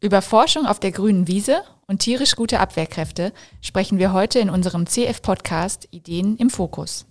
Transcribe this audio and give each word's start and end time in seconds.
Über 0.00 0.22
Forschung 0.22 0.64
auf 0.64 0.78
der 0.78 0.92
grünen 0.92 1.26
Wiese 1.26 1.62
und 1.88 1.98
tierisch 1.98 2.36
gute 2.36 2.60
Abwehrkräfte 2.60 3.32
sprechen 3.60 3.98
wir 3.98 4.12
heute 4.12 4.38
in 4.38 4.48
unserem 4.48 4.86
CF-Podcast 4.86 5.88
Ideen 5.90 6.36
im 6.36 6.50
Fokus. 6.50 7.04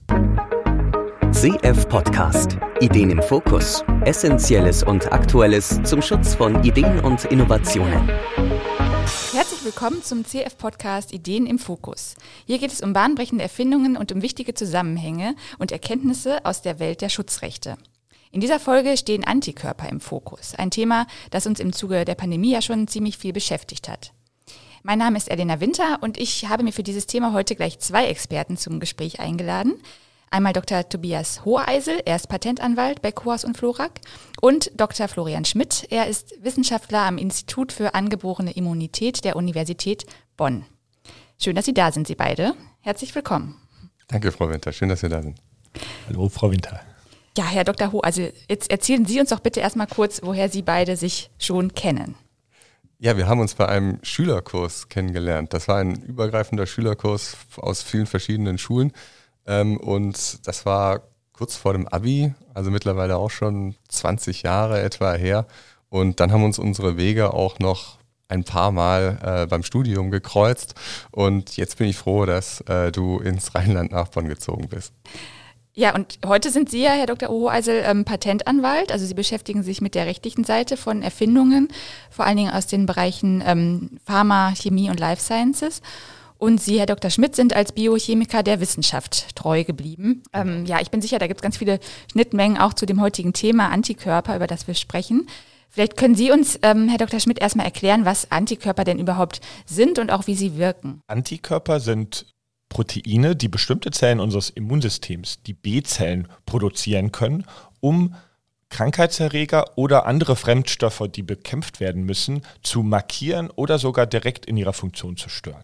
CF 1.34 1.90
Podcast. 1.90 2.58
Ideen 2.80 3.10
im 3.10 3.22
Fokus. 3.22 3.84
Essentielles 4.06 4.84
und 4.84 5.12
Aktuelles 5.12 5.82
zum 5.84 6.02
Schutz 6.02 6.36
von 6.36 6.64
Ideen 6.64 7.02
und 7.02 7.26
Innovationen. 7.26 8.08
Herzlich 9.34 9.66
willkommen 9.66 10.02
zum 10.02 10.24
CF-Podcast 10.24 11.12
Ideen 11.12 11.46
im 11.46 11.60
Fokus. 11.60 12.16
Hier 12.46 12.58
geht 12.58 12.72
es 12.72 12.80
um 12.80 12.94
bahnbrechende 12.94 13.44
Erfindungen 13.44 13.98
und 13.98 14.14
um 14.14 14.22
wichtige 14.22 14.54
Zusammenhänge 14.54 15.36
und 15.60 15.74
Erkenntnisse 15.74 16.46
aus 16.46 16.62
der 16.62 16.80
Welt 16.80 17.02
der 17.02 17.10
Schutzrechte. 17.10 17.76
In 18.32 18.42
dieser 18.42 18.60
Folge 18.60 18.98
stehen 18.98 19.24
Antikörper 19.24 19.90
im 19.90 20.02
Fokus, 20.02 20.54
ein 20.56 20.72
Thema, 20.72 21.08
das 21.32 21.48
uns 21.48 21.60
im 21.60 21.72
Zuge 21.72 22.04
der 22.04 22.16
Pandemie 22.16 22.52
ja 22.52 22.62
schon 22.62 22.88
ziemlich 22.88 23.18
viel 23.18 23.34
beschäftigt 23.34 23.88
hat. 23.88 24.12
Mein 24.84 25.00
Name 25.00 25.18
ist 25.18 25.30
Elena 25.30 25.60
Winter 25.60 26.00
und 26.02 26.18
ich 26.18 26.48
habe 26.50 26.64
mir 26.64 26.74
für 26.74 26.84
dieses 26.84 27.08
Thema 27.08 27.34
heute 27.34 27.56
gleich 27.56 27.80
zwei 27.80 28.08
Experten 28.08 28.58
zum 28.58 28.80
Gespräch 28.80 29.20
eingeladen. 29.20 29.76
Einmal 30.30 30.54
Dr. 30.54 30.88
Tobias 30.88 31.46
Hoheisel, 31.46 32.02
er 32.06 32.18
ist 32.18 32.28
Patentanwalt 32.28 33.02
bei 33.02 33.14
Coas 33.14 33.46
und 33.46 33.58
Florak 33.58 34.02
und 34.42 34.72
Dr. 34.76 35.08
Florian 35.08 35.46
Schmidt, 35.46 35.88
er 35.90 36.08
ist 36.08 36.36
Wissenschaftler 36.44 37.04
am 37.04 37.18
Institut 37.18 37.72
für 37.72 37.96
angeborene 37.96 38.52
Immunität 38.52 39.24
der 39.24 39.38
Universität 39.38 40.06
Bonn. 40.36 40.66
Schön, 41.40 41.56
dass 41.56 41.66
Sie 41.66 41.74
da 41.74 41.92
sind, 41.92 42.08
Sie 42.08 42.16
beide. 42.16 42.56
Herzlich 42.82 43.16
willkommen. 43.16 43.56
Danke, 44.10 44.32
Frau 44.32 44.50
Winter. 44.50 44.74
Schön, 44.74 44.90
dass 44.90 45.00
Sie 45.00 45.10
da 45.10 45.22
sind. 45.22 45.38
Hallo, 46.08 46.28
Frau 46.30 46.52
Winter. 46.52 46.82
Ja, 47.38 47.46
Herr 47.46 47.66
Dr. 47.66 47.92
Ho, 47.92 48.00
also 48.00 48.28
jetzt 48.50 48.72
erzählen 48.72 49.06
Sie 49.06 49.20
uns 49.20 49.30
doch 49.30 49.42
bitte 49.42 49.60
erstmal 49.60 49.86
kurz, 49.86 50.22
woher 50.24 50.50
Sie 50.50 50.64
beide 50.64 50.96
sich 50.98 51.30
schon 51.38 51.76
kennen. 51.76 52.16
Ja, 52.98 53.16
wir 53.16 53.28
haben 53.28 53.40
uns 53.40 53.54
bei 53.54 53.70
einem 53.70 54.00
Schülerkurs 54.02 54.90
kennengelernt. 54.90 55.54
Das 55.54 55.68
war 55.68 55.78
ein 55.78 56.02
übergreifender 56.02 56.66
Schülerkurs 56.66 57.38
aus 57.58 57.84
vielen 57.84 58.08
verschiedenen 58.08 58.58
Schulen. 58.58 58.92
Ähm, 59.46 59.78
und 59.78 60.48
das 60.48 60.66
war 60.66 61.04
kurz 61.32 61.56
vor 61.56 61.74
dem 61.74 61.88
Abi, 61.88 62.34
also 62.56 62.72
mittlerweile 62.72 63.18
auch 63.18 63.30
schon 63.30 63.76
20 63.88 64.42
Jahre 64.42 64.82
etwa 64.82 65.14
her. 65.14 65.46
Und 65.90 66.20
dann 66.20 66.32
haben 66.32 66.44
uns 66.44 66.58
unsere 66.58 66.98
Wege 66.98 67.36
auch 67.36 67.60
noch 67.60 68.00
ein 68.30 68.46
paar 68.46 68.72
Mal 68.72 69.20
äh, 69.24 69.46
beim 69.46 69.62
Studium 69.62 70.10
gekreuzt. 70.10 70.74
Und 71.12 71.56
jetzt 71.56 71.78
bin 71.78 71.88
ich 71.88 71.98
froh, 71.98 72.26
dass 72.26 72.62
äh, 72.62 72.92
du 72.92 73.20
ins 73.20 73.54
Rheinland 73.54 73.92
nach 73.92 74.08
Bonn 74.08 74.28
gezogen 74.28 74.70
bist. 74.70 74.92
Ja, 75.80 75.94
und 75.94 76.18
heute 76.26 76.50
sind 76.50 76.72
Sie 76.72 76.82
ja, 76.82 76.90
Herr 76.90 77.06
Dr. 77.06 77.30
Ohoeisel, 77.30 77.84
ähm, 77.86 78.04
Patentanwalt. 78.04 78.92
Also 78.92 79.06
Sie 79.06 79.14
beschäftigen 79.14 79.62
sich 79.62 79.80
mit 79.80 79.94
der 79.94 80.08
rechtlichen 80.08 80.44
Seite 80.44 80.76
von 80.76 81.04
Erfindungen, 81.04 81.68
vor 82.10 82.26
allen 82.26 82.38
Dingen 82.38 82.52
aus 82.52 82.66
den 82.66 82.88
Bereichen 82.88 83.44
ähm, 83.46 84.00
Pharma, 84.04 84.56
Chemie 84.56 84.90
und 84.90 85.00
Life 85.00 85.22
Sciences. 85.22 85.84
Und 86.40 86.60
Sie, 86.60 86.80
Herr 86.80 86.88
Dr. 86.88 87.12
Schmidt, 87.12 87.36
sind 87.36 87.56
als 87.56 87.74
Biochemiker 87.74 88.42
der 88.42 88.60
Wissenschaft 88.60 89.36
treu 89.36 89.64
geblieben. 89.64 90.24
Ähm, 90.34 90.66
ja, 90.66 90.82
ich 90.82 90.90
bin 90.90 91.04
sicher, 91.04 91.20
da 91.20 91.28
gibt 91.28 91.42
es 91.42 91.44
ganz 91.44 91.58
viele 91.58 91.80
Schnittmengen 92.12 92.58
auch 92.58 92.74
zu 92.74 92.88
dem 92.88 93.00
heutigen 93.00 93.34
Thema 93.34 93.70
Antikörper, 93.70 94.36
über 94.36 94.48
das 94.48 94.66
wir 94.66 94.74
sprechen. 94.74 95.28
Vielleicht 95.70 95.96
können 95.96 96.16
Sie 96.16 96.32
uns, 96.32 96.58
ähm, 96.64 96.90
Herr 96.90 96.98
Dr. 96.98 97.20
Schmidt, 97.20 97.38
erstmal 97.38 97.68
erklären, 97.68 98.04
was 98.04 98.32
Antikörper 98.32 98.84
denn 98.84 98.98
überhaupt 98.98 99.42
sind 99.68 100.00
und 100.00 100.12
auch 100.12 100.26
wie 100.26 100.34
sie 100.34 100.58
wirken. 100.58 101.02
Antikörper 101.06 101.80
sind 101.80 102.26
Proteine, 102.70 103.36
die 103.36 103.48
bestimmte 103.48 103.92
Zellen 103.92 104.20
unseres 104.20 104.50
Immunsystems, 104.50 105.42
die 105.44 105.54
B-Zellen, 105.54 106.28
produzieren 106.46 107.12
können, 107.12 107.46
um 107.80 108.16
Krankheitserreger 108.70 109.78
oder 109.78 110.06
andere 110.06 110.36
Fremdstoffe, 110.36 111.04
die 111.14 111.24
bekämpft 111.24 111.80
werden 111.80 112.04
müssen, 112.04 112.42
zu 112.62 112.84
markieren 112.84 113.50
oder 113.50 113.80
sogar 113.80 114.06
direkt 114.06 114.46
in 114.46 114.58
ihrer 114.58 114.74
Funktion 114.74 115.16
zu 115.16 115.30
stören. 115.30 115.64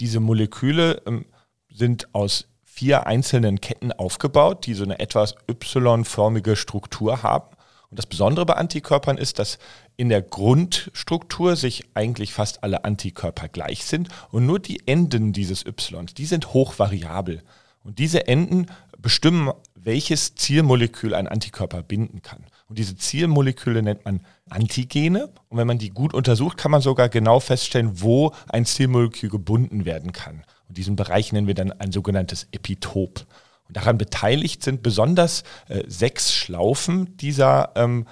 Diese 0.00 0.18
Moleküle 0.18 1.02
ähm, 1.06 1.26
sind 1.70 2.12
aus 2.12 2.48
vier 2.64 3.06
einzelnen 3.06 3.60
Ketten 3.60 3.92
aufgebaut, 3.92 4.66
die 4.66 4.74
so 4.74 4.82
eine 4.82 4.98
etwas 4.98 5.36
Y-förmige 5.48 6.56
Struktur 6.56 7.22
haben. 7.22 7.53
Und 7.94 7.98
das 7.98 8.06
Besondere 8.06 8.44
bei 8.44 8.54
Antikörpern 8.54 9.18
ist, 9.18 9.38
dass 9.38 9.60
in 9.96 10.08
der 10.08 10.20
Grundstruktur 10.20 11.54
sich 11.54 11.84
eigentlich 11.94 12.32
fast 12.32 12.64
alle 12.64 12.84
Antikörper 12.84 13.46
gleich 13.46 13.84
sind 13.84 14.08
und 14.32 14.46
nur 14.46 14.58
die 14.58 14.82
Enden 14.88 15.32
dieses 15.32 15.64
Y, 15.64 16.06
die 16.06 16.26
sind 16.26 16.54
hochvariabel. 16.54 17.44
Und 17.84 18.00
diese 18.00 18.26
Enden 18.26 18.66
bestimmen, 18.98 19.52
welches 19.76 20.34
Zielmolekül 20.34 21.14
ein 21.14 21.28
Antikörper 21.28 21.84
binden 21.84 22.20
kann. 22.20 22.44
Und 22.68 22.80
diese 22.80 22.96
Zielmoleküle 22.96 23.80
nennt 23.80 24.04
man 24.04 24.26
Antigene. 24.50 25.28
Und 25.48 25.58
wenn 25.58 25.68
man 25.68 25.78
die 25.78 25.90
gut 25.90 26.14
untersucht, 26.14 26.56
kann 26.58 26.72
man 26.72 26.80
sogar 26.80 27.08
genau 27.08 27.38
feststellen, 27.38 28.00
wo 28.02 28.32
ein 28.48 28.66
Zielmolekül 28.66 29.30
gebunden 29.30 29.84
werden 29.84 30.10
kann. 30.10 30.42
Und 30.68 30.78
diesen 30.78 30.96
Bereich 30.96 31.32
nennen 31.32 31.46
wir 31.46 31.54
dann 31.54 31.70
ein 31.70 31.92
sogenanntes 31.92 32.48
Epitop. 32.50 33.24
Und 33.68 33.76
daran 33.76 33.98
beteiligt 33.98 34.62
sind 34.62 34.82
besonders 34.82 35.42
äh, 35.68 35.82
sechs 35.86 36.32
Schlaufen 36.32 37.16
dieser 37.16 37.72
ähm, 37.76 38.06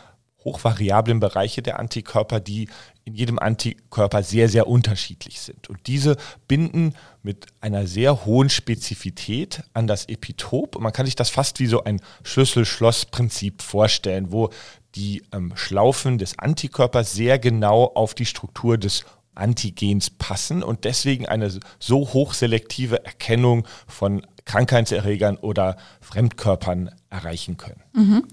hochvariablen 0.45 1.21
Bereiche 1.21 1.63
der 1.63 1.79
Antikörper, 1.79 2.41
die 2.41 2.69
in 3.05 3.15
jedem 3.15 3.39
Antikörper 3.39 4.23
sehr, 4.23 4.49
sehr 4.49 4.67
unterschiedlich 4.67 5.41
sind. 5.41 5.69
Und 5.69 5.87
diese 5.87 6.17
binden 6.49 6.95
mit 7.23 7.47
einer 7.61 7.87
sehr 7.87 8.25
hohen 8.25 8.49
Spezifität 8.49 9.63
an 9.75 9.87
das 9.87 10.07
Epitop. 10.07 10.77
Und 10.77 10.83
man 10.83 10.93
kann 10.93 11.07
sich 11.07 11.17
das 11.17 11.31
fast 11.31 11.61
wie 11.61 11.67
so 11.67 11.85
ein 11.85 12.01
Schlüssel-Schloss-Prinzip 12.23 13.63
vorstellen, 13.63 14.33
wo 14.33 14.51
die 14.95 15.23
ähm, 15.33 15.53
Schlaufen 15.57 16.19
des 16.19 16.39
Antikörpers 16.39 17.13
sehr 17.13 17.39
genau 17.39 17.85
auf 17.85 18.15
die 18.15 18.27
Struktur 18.27 18.79
des 18.79 19.05
Antigens 19.35 20.11
passen 20.11 20.63
und 20.63 20.85
deswegen 20.85 21.27
eine 21.27 21.51
so 21.79 22.01
hochselektive 22.13 23.05
Erkennung 23.05 23.67
von 23.87 24.27
Krankheitserregern 24.45 25.37
oder 25.37 25.77
Fremdkörpern 26.01 26.91
erreichen 27.11 27.57
können. 27.57 27.83
Mhm. 27.93 28.25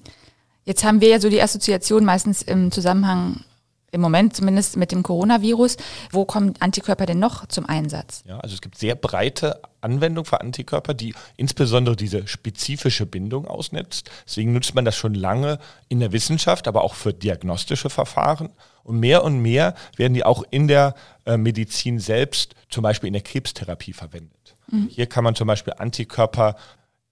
Jetzt 0.65 0.83
haben 0.83 1.01
wir 1.01 1.09
ja 1.09 1.19
so 1.19 1.29
die 1.29 1.41
Assoziation 1.41 2.05
meistens 2.05 2.41
im 2.41 2.71
Zusammenhang 2.71 3.43
im 3.91 4.01
Moment 4.01 4.35
zumindest 4.35 4.77
mit 4.77 4.91
dem 4.91 5.03
Coronavirus. 5.03 5.77
Wo 6.11 6.25
kommen 6.25 6.53
Antikörper 6.59 7.05
denn 7.05 7.19
noch 7.19 7.45
zum 7.47 7.66
Einsatz? 7.66 8.23
Ja, 8.27 8.39
also 8.39 8.55
es 8.55 8.61
gibt 8.61 8.77
sehr 8.77 8.95
breite 8.95 9.61
Anwendungen 9.81 10.25
für 10.25 10.41
Antikörper, 10.41 10.94
die 10.94 11.13
insbesondere 11.38 11.95
diese 11.95 12.27
spezifische 12.27 13.05
Bindung 13.05 13.47
ausnutzt. 13.47 14.09
Deswegen 14.25 14.53
nutzt 14.53 14.75
man 14.75 14.85
das 14.85 14.95
schon 14.95 15.13
lange 15.13 15.59
in 15.88 16.00
der 16.00 16.11
Wissenschaft, 16.11 16.67
aber 16.67 16.83
auch 16.83 16.95
für 16.95 17.13
diagnostische 17.13 17.89
Verfahren. 17.89 18.50
Und 18.83 19.00
mehr 19.00 19.23
und 19.23 19.39
mehr 19.39 19.75
werden 19.97 20.13
die 20.13 20.25
auch 20.25 20.44
in 20.50 20.67
der 20.67 20.95
äh, 21.25 21.38
Medizin 21.38 22.00
selbst, 22.00 22.56
zum 22.69 22.83
Beispiel 22.83 23.07
in 23.07 23.13
der 23.13 23.21
Krebstherapie 23.21 23.94
verwendet. 23.94 24.56
Mhm. 24.71 24.88
Hier 24.89 25.06
kann 25.06 25.23
man 25.23 25.35
zum 25.35 25.47
Beispiel 25.47 25.73
Antikörper 25.77 26.56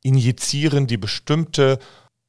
injizieren, 0.01 0.87
die 0.87 0.97
bestimmte 0.97 1.79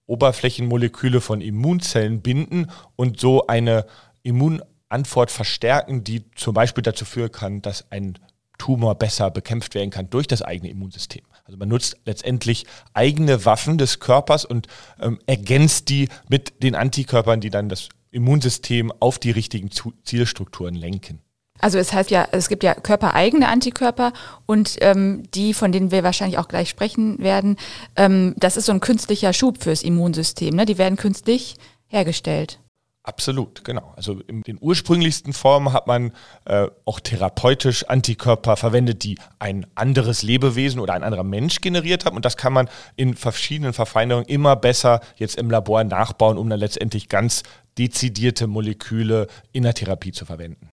Oberflächenmoleküle 0.06 1.20
von 1.20 1.40
Immunzellen 1.40 2.22
binden 2.22 2.70
und 2.96 3.20
so 3.20 3.46
eine 3.46 3.84
Immunantwort 4.28 5.30
verstärken, 5.30 6.04
die 6.04 6.30
zum 6.34 6.54
Beispiel 6.54 6.82
dazu 6.82 7.04
führen 7.04 7.32
kann, 7.32 7.62
dass 7.62 7.90
ein 7.90 8.18
Tumor 8.58 8.96
besser 8.96 9.30
bekämpft 9.30 9.74
werden 9.74 9.90
kann 9.90 10.10
durch 10.10 10.26
das 10.26 10.42
eigene 10.42 10.70
Immunsystem. 10.70 11.22
Also 11.44 11.56
man 11.56 11.68
nutzt 11.68 11.96
letztendlich 12.04 12.66
eigene 12.92 13.44
Waffen 13.44 13.78
des 13.78 14.00
Körpers 14.00 14.44
und 14.44 14.66
ähm, 15.00 15.18
ergänzt 15.26 15.88
die 15.88 16.08
mit 16.28 16.62
den 16.62 16.74
Antikörpern, 16.74 17.40
die 17.40 17.50
dann 17.50 17.68
das 17.68 17.88
Immunsystem 18.10 18.92
auf 19.00 19.18
die 19.18 19.30
richtigen 19.30 19.70
Zielstrukturen 20.04 20.74
lenken. 20.74 21.20
Also 21.60 21.78
es 21.78 21.92
heißt 21.92 22.10
ja, 22.10 22.28
es 22.30 22.48
gibt 22.48 22.62
ja 22.62 22.74
körpereigene 22.74 23.48
Antikörper 23.48 24.12
und 24.46 24.76
ähm, 24.80 25.24
die, 25.34 25.54
von 25.54 25.72
denen 25.72 25.90
wir 25.90 26.04
wahrscheinlich 26.04 26.38
auch 26.38 26.48
gleich 26.48 26.68
sprechen 26.68 27.18
werden, 27.18 27.56
ähm, 27.96 28.34
das 28.36 28.56
ist 28.56 28.66
so 28.66 28.72
ein 28.72 28.80
künstlicher 28.80 29.32
Schub 29.32 29.62
fürs 29.62 29.82
Immunsystem. 29.82 30.54
Ne? 30.54 30.66
Die 30.66 30.78
werden 30.78 30.96
künstlich 30.96 31.56
hergestellt. 31.86 32.60
Absolut, 33.08 33.64
genau. 33.64 33.94
Also 33.96 34.20
in 34.26 34.42
den 34.42 34.58
ursprünglichsten 34.60 35.32
Formen 35.32 35.72
hat 35.72 35.86
man 35.86 36.12
äh, 36.44 36.66
auch 36.84 37.00
therapeutisch 37.00 37.84
Antikörper 37.84 38.58
verwendet, 38.58 39.02
die 39.02 39.18
ein 39.38 39.66
anderes 39.74 40.22
Lebewesen 40.22 40.78
oder 40.78 40.92
ein 40.92 41.02
anderer 41.02 41.24
Mensch 41.24 41.62
generiert 41.62 42.04
haben. 42.04 42.16
Und 42.16 42.26
das 42.26 42.36
kann 42.36 42.52
man 42.52 42.68
in 42.96 43.14
verschiedenen 43.14 43.72
Verfeinerungen 43.72 44.28
immer 44.28 44.56
besser 44.56 45.00
jetzt 45.16 45.38
im 45.38 45.50
Labor 45.50 45.84
nachbauen, 45.84 46.36
um 46.36 46.50
dann 46.50 46.60
letztendlich 46.60 47.08
ganz 47.08 47.44
dezidierte 47.78 48.46
Moleküle 48.46 49.26
in 49.52 49.62
der 49.62 49.72
Therapie 49.72 50.12
zu 50.12 50.26
verwenden. 50.26 50.68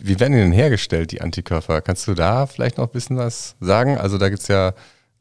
Wie 0.00 0.18
werden 0.18 0.32
die 0.32 0.38
denn 0.38 0.52
hergestellt, 0.52 1.12
die 1.12 1.20
Antikörper? 1.20 1.82
Kannst 1.82 2.08
du 2.08 2.14
da 2.14 2.46
vielleicht 2.46 2.78
noch 2.78 2.86
ein 2.86 2.92
bisschen 2.92 3.18
was 3.18 3.56
sagen? 3.60 3.98
Also 3.98 4.16
da 4.16 4.30
gibt 4.30 4.40
es 4.40 4.48
ja, 4.48 4.72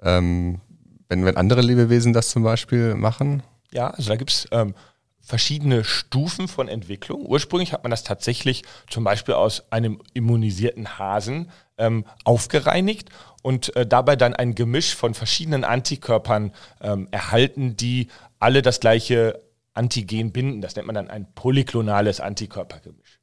ähm, 0.01 0.61
wenn, 1.09 1.25
wenn 1.25 1.35
andere 1.35 1.59
Lebewesen 1.59 2.13
das 2.13 2.29
zum 2.29 2.43
Beispiel 2.43 2.95
machen. 2.95 3.43
Ja, 3.73 3.89
also 3.89 4.07
da 4.07 4.15
gibt 4.15 4.31
es 4.31 4.47
ähm, 4.51 4.73
verschiedene 5.23 5.85
Stufen 5.85 6.47
von 6.47 6.67
Entwicklung. 6.67 7.25
Ursprünglich 7.25 7.71
hat 7.71 7.83
man 7.83 7.91
das 7.91 8.03
tatsächlich 8.03 8.63
zum 8.89 9.05
Beispiel 9.05 9.35
aus 9.35 9.71
einem 9.71 10.01
immunisierten 10.13 10.99
Hasen 10.99 11.49
ähm, 11.77 12.05
aufgereinigt 12.25 13.09
und 13.41 13.75
äh, 13.75 13.87
dabei 13.87 14.17
dann 14.17 14.35
ein 14.35 14.53
Gemisch 14.53 14.93
von 14.93 15.13
verschiedenen 15.13 15.63
Antikörpern 15.63 16.51
ähm, 16.81 17.07
erhalten, 17.11 17.77
die 17.77 18.09
alle 18.39 18.61
das 18.61 18.81
gleiche 18.81 19.41
Antigen 19.73 20.33
binden. 20.33 20.61
Das 20.61 20.75
nennt 20.75 20.87
man 20.87 20.95
dann 20.95 21.09
ein 21.09 21.33
polyklonales 21.33 22.19
Antikörpergemisch. 22.19 23.19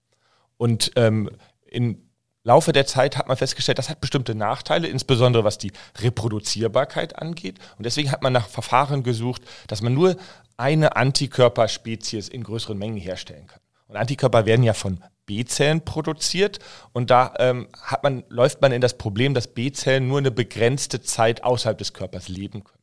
Und 0.57 0.93
ähm, 0.97 1.31
im 1.67 2.11
Laufe 2.43 2.73
der 2.73 2.87
Zeit 2.87 3.19
hat 3.19 3.29
man 3.29 3.37
festgestellt, 3.37 3.79
das 3.79 3.91
hat 3.91 4.01
bestimmte 4.01 4.35
Nachteile, 4.35 4.89
insbesondere 4.89 5.45
was 5.45 5.59
die 5.59 5.73
Reproduzierbarkeit 5.99 7.19
angeht. 7.19 7.59
Und 7.77 7.85
deswegen 7.85 8.11
hat 8.11 8.23
man 8.23 8.33
nach 8.33 8.49
Verfahren 8.49 9.03
gesucht, 9.03 9.43
dass 9.69 9.83
man 9.83 9.93
nur 9.93 10.17
eine 10.61 10.95
Antikörperspezies 10.95 12.29
in 12.29 12.45
größeren 12.45 12.77
Mengen 12.77 12.99
herstellen 12.99 13.47
kann. 13.47 13.61
Und 13.89 13.97
Antikörper 13.97 14.45
werden 14.45 14.63
ja 14.63 14.75
von 14.75 15.03
B-Zellen 15.25 15.85
produziert 15.85 16.59
und 16.93 17.11
da 17.11 17.35
ähm, 17.39 17.69
hat 17.83 18.03
man, 18.03 18.25
läuft 18.29 18.61
man 18.61 18.71
in 18.71 18.81
das 18.81 18.99
Problem, 18.99 19.33
dass 19.33 19.49
B-Zellen 19.49 20.07
nur 20.07 20.19
eine 20.19 20.31
begrenzte 20.31 21.01
Zeit 21.01 21.45
außerhalb 21.45 21.79
des 21.79 21.93
Körpers 21.93 22.29
leben 22.29 22.63
können. 22.63 22.83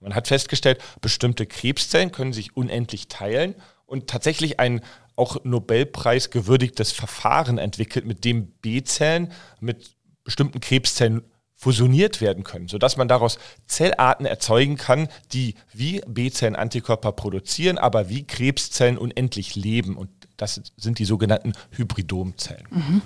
Man 0.00 0.14
hat 0.14 0.28
festgestellt, 0.28 0.80
bestimmte 1.02 1.46
Krebszellen 1.46 2.10
können 2.10 2.32
sich 2.32 2.56
unendlich 2.56 3.08
teilen 3.08 3.54
und 3.84 4.06
tatsächlich 4.06 4.58
ein 4.58 4.80
auch 5.14 5.44
Nobelpreis 5.44 6.30
gewürdigtes 6.30 6.90
Verfahren 6.90 7.58
entwickelt, 7.58 8.06
mit 8.06 8.24
dem 8.24 8.46
B-Zellen 8.46 9.30
mit 9.60 9.94
bestimmten 10.24 10.60
Krebszellen 10.60 11.22
fusioniert 11.60 12.22
werden 12.22 12.42
können, 12.42 12.68
sodass 12.68 12.96
man 12.96 13.06
daraus 13.06 13.38
Zellarten 13.66 14.24
erzeugen 14.24 14.78
kann, 14.78 15.08
die 15.34 15.56
wie 15.74 16.00
B-Zellen 16.06 16.56
Antikörper 16.56 17.12
produzieren, 17.12 17.76
aber 17.76 18.08
wie 18.08 18.26
Krebszellen 18.26 18.96
unendlich 18.96 19.56
leben. 19.56 19.98
Und 19.98 20.08
das 20.38 20.62
sind 20.78 20.98
die 20.98 21.04
sogenannten 21.04 21.52
Hybridomzellen. 21.72 22.66
Mhm. 22.70 23.02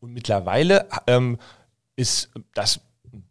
Und 0.00 0.12
mittlerweile 0.12 0.86
ähm, 1.06 1.38
ist 1.96 2.28
das 2.52 2.80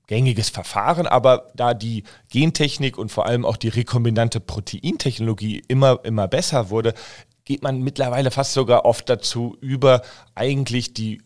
gängiges 0.08 0.50
Verfahren, 0.50 1.06
aber 1.06 1.52
da 1.54 1.76
die 1.76 2.02
Gentechnik 2.32 2.98
und 2.98 3.12
vor 3.12 3.28
allem 3.28 3.46
auch 3.46 3.58
die 3.58 3.70
rekombinante 3.70 4.40
Proteintechnologie 4.40 5.62
immer, 5.68 6.00
immer 6.04 6.28
besser 6.28 6.72
wurde, 6.72 6.96
geht 7.44 7.62
man 7.62 7.82
mittlerweile 7.82 8.32
fast 8.32 8.54
sogar 8.54 8.84
oft 8.86 9.10
dazu 9.10 9.58
über, 9.62 10.02
eigentlich 10.34 10.96
die 10.96 11.22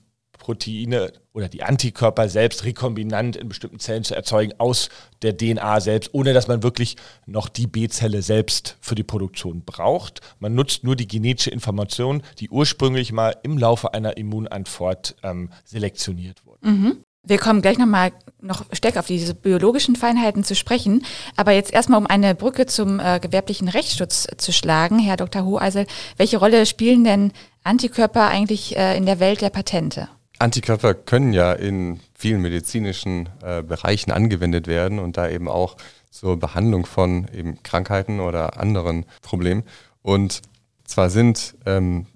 Proteine 0.49 1.13
oder 1.31 1.47
die 1.47 1.61
Antikörper 1.61 2.27
selbst 2.27 2.63
rekombinant 2.63 3.35
in 3.35 3.49
bestimmten 3.49 3.77
Zellen 3.77 4.03
zu 4.03 4.15
erzeugen 4.15 4.53
aus 4.57 4.89
der 5.21 5.37
DNA 5.37 5.79
selbst, 5.79 6.09
ohne 6.11 6.33
dass 6.33 6.47
man 6.47 6.63
wirklich 6.63 6.95
noch 7.27 7.49
die 7.49 7.67
B-Zelle 7.67 8.23
selbst 8.23 8.75
für 8.81 8.95
die 8.95 9.03
Produktion 9.03 9.61
braucht. 9.63 10.21
Man 10.39 10.55
nutzt 10.55 10.83
nur 10.83 10.95
die 10.95 11.07
genetische 11.07 11.51
Information, 11.51 12.23
die 12.39 12.49
ursprünglich 12.49 13.11
mal 13.11 13.35
im 13.43 13.59
Laufe 13.59 13.93
einer 13.93 14.17
Immunantwort 14.17 15.17
ähm, 15.21 15.51
selektioniert 15.65 16.43
wurde. 16.47 16.67
Mhm. 16.67 16.97
Wir 17.21 17.37
kommen 17.37 17.61
gleich 17.61 17.77
nochmal 17.77 18.11
noch 18.41 18.65
stärker 18.71 19.01
auf 19.01 19.07
diese 19.07 19.35
biologischen 19.35 19.95
Feinheiten 19.95 20.43
zu 20.43 20.55
sprechen. 20.55 21.05
Aber 21.35 21.51
jetzt 21.51 21.71
erstmal, 21.71 21.99
um 21.99 22.07
eine 22.07 22.33
Brücke 22.33 22.65
zum 22.65 22.99
äh, 22.99 23.19
gewerblichen 23.19 23.67
Rechtsschutz 23.67 24.25
zu 24.37 24.51
schlagen, 24.51 24.97
Herr 24.97 25.17
Dr. 25.17 25.45
Hoheisel, 25.45 25.85
welche 26.17 26.37
Rolle 26.37 26.65
spielen 26.65 27.03
denn 27.03 27.33
Antikörper 27.63 28.29
eigentlich 28.29 28.75
äh, 28.77 28.97
in 28.97 29.05
der 29.05 29.19
Welt 29.19 29.41
der 29.41 29.51
Patente? 29.51 30.09
Antikörper 30.39 30.93
können 30.93 31.33
ja 31.33 31.53
in 31.53 31.99
vielen 32.13 32.41
medizinischen 32.41 33.29
äh, 33.43 33.61
Bereichen 33.61 34.11
angewendet 34.11 34.67
werden 34.67 34.99
und 34.99 35.17
da 35.17 35.29
eben 35.29 35.47
auch 35.47 35.75
zur 36.09 36.39
Behandlung 36.39 36.85
von 36.85 37.27
eben 37.33 37.61
Krankheiten 37.61 38.19
oder 38.19 38.59
anderen 38.59 39.05
Problemen. 39.21 39.63
Und 40.01 40.41
zwar 40.85 41.09
sind 41.09 41.55
ähm, 41.65 42.07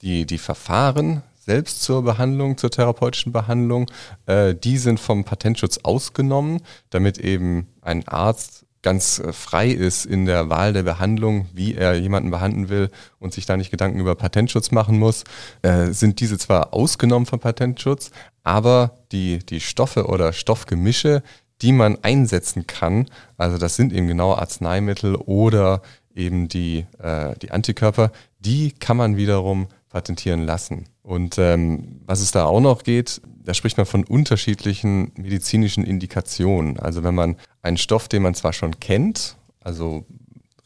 die, 0.00 0.26
die 0.26 0.38
Verfahren 0.38 1.22
selbst 1.44 1.82
zur 1.82 2.02
Behandlung, 2.02 2.56
zur 2.56 2.70
therapeutischen 2.70 3.32
Behandlung, 3.32 3.90
äh, 4.26 4.54
die 4.54 4.78
sind 4.78 5.00
vom 5.00 5.24
Patentschutz 5.24 5.78
ausgenommen, 5.78 6.62
damit 6.90 7.18
eben 7.18 7.66
ein 7.80 8.06
Arzt 8.06 8.61
ganz 8.82 9.18
äh, 9.18 9.32
frei 9.32 9.68
ist 9.70 10.04
in 10.04 10.26
der 10.26 10.50
Wahl 10.50 10.72
der 10.72 10.82
Behandlung, 10.82 11.48
wie 11.54 11.74
er 11.74 11.94
jemanden 11.94 12.30
behandeln 12.30 12.68
will 12.68 12.90
und 13.18 13.32
sich 13.32 13.46
da 13.46 13.56
nicht 13.56 13.70
Gedanken 13.70 14.00
über 14.00 14.14
Patentschutz 14.14 14.70
machen 14.70 14.98
muss, 14.98 15.24
äh, 15.62 15.92
sind 15.92 16.20
diese 16.20 16.38
zwar 16.38 16.74
ausgenommen 16.74 17.26
vom 17.26 17.40
Patentschutz, 17.40 18.10
aber 18.42 18.98
die, 19.12 19.38
die 19.38 19.60
Stoffe 19.60 20.06
oder 20.06 20.32
Stoffgemische, 20.32 21.22
die 21.62 21.72
man 21.72 21.98
einsetzen 22.02 22.66
kann, 22.66 23.06
also 23.36 23.56
das 23.56 23.76
sind 23.76 23.92
eben 23.92 24.08
genau 24.08 24.34
Arzneimittel 24.34 25.14
oder 25.14 25.80
eben 26.14 26.48
die, 26.48 26.86
äh, 26.98 27.36
die 27.40 27.52
Antikörper, 27.52 28.10
die 28.40 28.72
kann 28.72 28.96
man 28.96 29.16
wiederum 29.16 29.68
patentieren 29.92 30.44
lassen. 30.44 30.86
Und 31.02 31.38
ähm, 31.38 32.00
was 32.06 32.20
es 32.20 32.32
da 32.32 32.46
auch 32.46 32.60
noch 32.60 32.82
geht, 32.82 33.20
da 33.44 33.54
spricht 33.54 33.76
man 33.76 33.86
von 33.86 34.04
unterschiedlichen 34.04 35.12
medizinischen 35.16 35.84
Indikationen. 35.84 36.78
Also 36.78 37.02
wenn 37.04 37.14
man 37.14 37.36
einen 37.60 37.76
Stoff, 37.76 38.08
den 38.08 38.22
man 38.22 38.34
zwar 38.34 38.52
schon 38.52 38.80
kennt, 38.80 39.36
also 39.60 40.04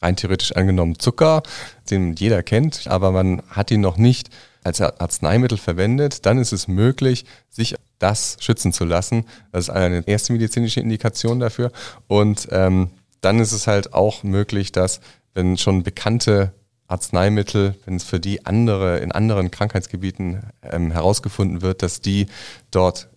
rein 0.00 0.16
theoretisch 0.16 0.52
angenommen 0.52 0.98
Zucker, 0.98 1.42
den 1.90 2.14
jeder 2.14 2.42
kennt, 2.42 2.86
aber 2.86 3.10
man 3.12 3.42
hat 3.48 3.70
ihn 3.70 3.80
noch 3.80 3.96
nicht 3.96 4.30
als 4.62 4.80
Arzneimittel 4.80 5.58
verwendet, 5.58 6.26
dann 6.26 6.38
ist 6.38 6.52
es 6.52 6.68
möglich, 6.68 7.24
sich 7.48 7.76
das 7.98 8.36
schützen 8.40 8.72
zu 8.72 8.84
lassen. 8.84 9.24
Das 9.52 9.68
ist 9.68 9.70
eine 9.70 10.06
erste 10.06 10.32
medizinische 10.32 10.80
Indikation 10.80 11.40
dafür. 11.40 11.72
Und 12.08 12.48
ähm, 12.50 12.90
dann 13.20 13.40
ist 13.40 13.52
es 13.52 13.66
halt 13.66 13.94
auch 13.94 14.22
möglich, 14.22 14.72
dass 14.72 15.00
wenn 15.34 15.56
schon 15.56 15.82
bekannte 15.82 16.52
Arzneimittel, 16.88 17.74
wenn 17.84 17.96
es 17.96 18.04
für 18.04 18.20
die 18.20 18.46
andere, 18.46 18.98
in 18.98 19.12
anderen 19.12 19.50
Krankheitsgebieten 19.50 20.42
ähm, 20.62 20.90
herausgefunden 20.90 21.62
wird, 21.62 21.82
dass 21.82 22.00
die 22.00 22.26
dort 22.70 23.08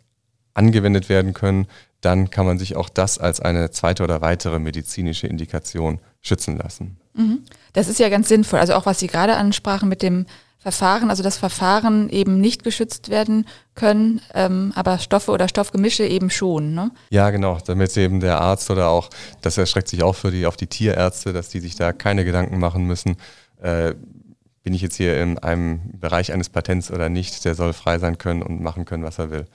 angewendet 0.54 1.10
werden 1.10 1.34
können, 1.34 1.68
dann 2.02 2.30
kann 2.30 2.46
man 2.46 2.58
sich 2.58 2.76
auch 2.76 2.90
das 2.90 3.18
als 3.18 3.40
eine 3.40 3.72
zweite 3.72 4.04
oder 4.04 4.22
weitere 4.22 4.60
medizinische 4.60 5.28
Indikation 5.28 6.00
schützen 6.22 6.58
lassen. 6.58 6.98
Mhm. 7.14 7.44
Das 7.74 7.88
ist 7.88 8.00
ja 8.00 8.10
ganz 8.10 8.30
sinnvoll. 8.30 8.60
Also 8.60 8.74
auch 8.74 8.86
was 8.86 9.00
Sie 9.00 9.08
gerade 9.08 9.36
ansprachen 9.36 9.90
mit 9.90 10.02
dem 10.02 10.26
Verfahren, 10.62 11.10
also 11.10 11.24
dass 11.24 11.38
Verfahren 11.38 12.10
eben 12.10 12.42
nicht 12.42 12.64
geschützt 12.64 13.08
werden 13.10 13.46
können, 13.76 14.20
ähm, 14.34 14.74
aber 14.76 14.98
Stoffe 14.98 15.32
oder 15.32 15.48
Stoffgemische 15.48 16.06
eben 16.06 16.30
schon. 16.30 16.74
Ne? 16.74 16.92
Ja, 17.12 17.30
genau, 17.30 17.60
damit 17.66 17.96
eben 17.96 18.20
der 18.20 18.42
Arzt 18.42 18.70
oder 18.70 18.90
auch, 18.90 19.10
das 19.42 19.58
erschreckt 19.58 19.88
sich 19.88 20.04
auch 20.04 20.16
für 20.16 20.32
die, 20.32 20.46
auf 20.46 20.58
die 20.58 20.68
Tierärzte, 20.68 21.32
dass 21.32 21.48
die 21.48 21.62
sich 21.62 21.76
da 21.76 21.94
keine 21.94 22.26
Gedanken 22.26 22.60
machen 22.60 22.84
müssen, 22.84 23.16
äh, 23.60 23.94
bin 24.64 24.74
ich 24.74 24.82
jetzt 24.82 24.96
hier 24.96 25.22
in 25.22 25.38
einem 25.40 25.80
Bereich 26.00 26.32
eines 26.32 26.50
Patents 26.50 26.92
oder 26.92 27.10
nicht, 27.10 27.46
der 27.46 27.56
soll 27.56 27.74
frei 27.74 27.98
sein 28.00 28.18
können 28.18 28.42
und 28.42 28.62
machen 28.62 28.86
können, 28.86 29.04
was 29.04 29.20
er 29.20 29.32
will. 29.32 29.46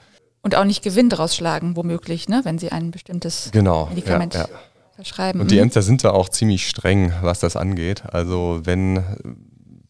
Und 0.41 0.55
auch 0.55 0.65
nicht 0.65 0.83
Gewinn 0.83 1.09
daraus 1.09 1.35
schlagen, 1.35 1.75
womöglich, 1.75 2.29
ne? 2.29 2.41
wenn 2.43 2.59
sie 2.59 2.71
ein 2.71 2.91
bestimmtes 2.91 3.49
genau, 3.51 3.87
Medikament 3.87 4.33
ja, 4.33 4.41
ja. 4.41 4.47
verschreiben. 4.95 5.41
Und 5.41 5.51
die 5.51 5.55
mhm. 5.55 5.63
Ämter 5.63 5.81
sind 5.81 6.03
da 6.03 6.11
auch 6.11 6.29
ziemlich 6.29 6.67
streng, 6.67 7.13
was 7.21 7.39
das 7.39 7.55
angeht. 7.55 8.03
Also 8.11 8.61
wenn 8.63 9.03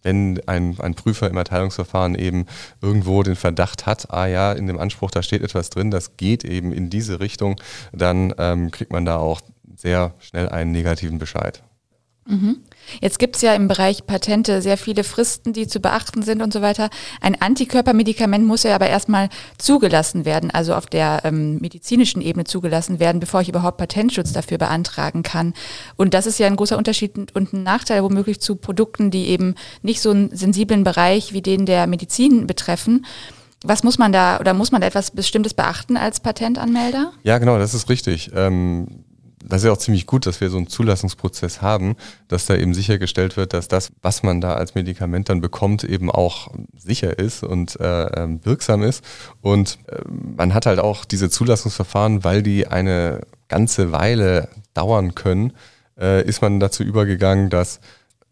wenn 0.05 0.39
ein, 0.45 0.79
ein 0.79 0.93
Prüfer 0.93 1.27
im 1.29 1.35
Erteilungsverfahren 1.35 2.13
eben 2.13 2.45
irgendwo 2.79 3.23
den 3.23 3.35
Verdacht 3.35 3.87
hat, 3.87 4.13
ah 4.13 4.27
ja, 4.27 4.53
in 4.53 4.67
dem 4.67 4.77
Anspruch, 4.77 5.09
da 5.09 5.23
steht 5.23 5.41
etwas 5.41 5.71
drin, 5.71 5.89
das 5.89 6.15
geht 6.15 6.45
eben 6.45 6.71
in 6.71 6.91
diese 6.91 7.19
Richtung, 7.19 7.59
dann 7.91 8.31
ähm, 8.37 8.69
kriegt 8.69 8.93
man 8.93 9.03
da 9.03 9.17
auch 9.17 9.41
sehr 9.75 10.13
schnell 10.19 10.47
einen 10.47 10.71
negativen 10.71 11.17
Bescheid. 11.17 11.63
Mhm. 12.27 12.57
Jetzt 13.01 13.19
gibt 13.19 13.35
es 13.35 13.41
ja 13.41 13.53
im 13.53 13.67
Bereich 13.67 14.05
Patente 14.05 14.61
sehr 14.61 14.77
viele 14.77 15.03
Fristen, 15.03 15.53
die 15.53 15.67
zu 15.67 15.79
beachten 15.79 16.23
sind 16.23 16.41
und 16.41 16.53
so 16.53 16.61
weiter. 16.61 16.89
Ein 17.21 17.41
Antikörpermedikament 17.41 18.45
muss 18.45 18.63
ja 18.63 18.75
aber 18.75 18.87
erstmal 18.87 19.29
zugelassen 19.57 20.25
werden, 20.25 20.51
also 20.51 20.73
auf 20.73 20.85
der 20.85 21.21
ähm, 21.23 21.57
medizinischen 21.59 22.21
Ebene 22.21 22.45
zugelassen 22.45 22.99
werden, 22.99 23.19
bevor 23.19 23.41
ich 23.41 23.49
überhaupt 23.49 23.77
Patentschutz 23.77 24.33
dafür 24.33 24.57
beantragen 24.57 25.23
kann. 25.23 25.53
Und 25.95 26.13
das 26.13 26.25
ist 26.25 26.39
ja 26.39 26.47
ein 26.47 26.55
großer 26.55 26.77
Unterschied 26.77 27.35
und 27.35 27.53
ein 27.53 27.63
Nachteil 27.63 28.03
womöglich 28.03 28.39
zu 28.39 28.55
Produkten, 28.55 29.11
die 29.11 29.27
eben 29.27 29.55
nicht 29.81 30.01
so 30.01 30.11
einen 30.11 30.35
sensiblen 30.35 30.83
Bereich 30.83 31.33
wie 31.33 31.41
den 31.41 31.65
der 31.65 31.87
Medizin 31.87 32.47
betreffen. 32.47 33.05
Was 33.63 33.83
muss 33.83 33.97
man 33.97 34.11
da 34.11 34.39
oder 34.39 34.53
muss 34.53 34.71
man 34.71 34.81
da 34.81 34.87
etwas 34.87 35.11
Bestimmtes 35.11 35.53
beachten 35.53 35.97
als 35.97 36.19
Patentanmelder? 36.19 37.11
Ja, 37.23 37.39
genau, 37.39 37.57
das 37.57 37.73
ist 37.73 37.89
richtig. 37.89 38.31
Ähm 38.35 38.87
das 39.47 39.61
ist 39.61 39.67
ja 39.67 39.71
auch 39.71 39.77
ziemlich 39.77 40.05
gut, 40.05 40.25
dass 40.25 40.41
wir 40.41 40.49
so 40.49 40.57
einen 40.57 40.67
Zulassungsprozess 40.67 41.61
haben, 41.61 41.95
dass 42.27 42.45
da 42.45 42.55
eben 42.55 42.73
sichergestellt 42.73 43.37
wird, 43.37 43.53
dass 43.53 43.67
das, 43.67 43.91
was 44.01 44.23
man 44.23 44.41
da 44.41 44.53
als 44.53 44.75
Medikament 44.75 45.29
dann 45.29 45.41
bekommt, 45.41 45.83
eben 45.83 46.11
auch 46.11 46.49
sicher 46.77 47.17
ist 47.17 47.43
und 47.43 47.79
äh, 47.79 48.05
ähm, 48.07 48.39
wirksam 48.43 48.83
ist. 48.83 49.03
Und 49.41 49.79
äh, 49.87 50.01
man 50.07 50.53
hat 50.53 50.65
halt 50.65 50.79
auch 50.79 51.05
diese 51.05 51.29
Zulassungsverfahren, 51.29 52.23
weil 52.23 52.43
die 52.43 52.67
eine 52.67 53.21
ganze 53.47 53.91
Weile 53.91 54.49
dauern 54.73 55.15
können, 55.15 55.53
äh, 55.99 56.23
ist 56.23 56.41
man 56.41 56.59
dazu 56.59 56.83
übergegangen, 56.83 57.49
dass 57.49 57.79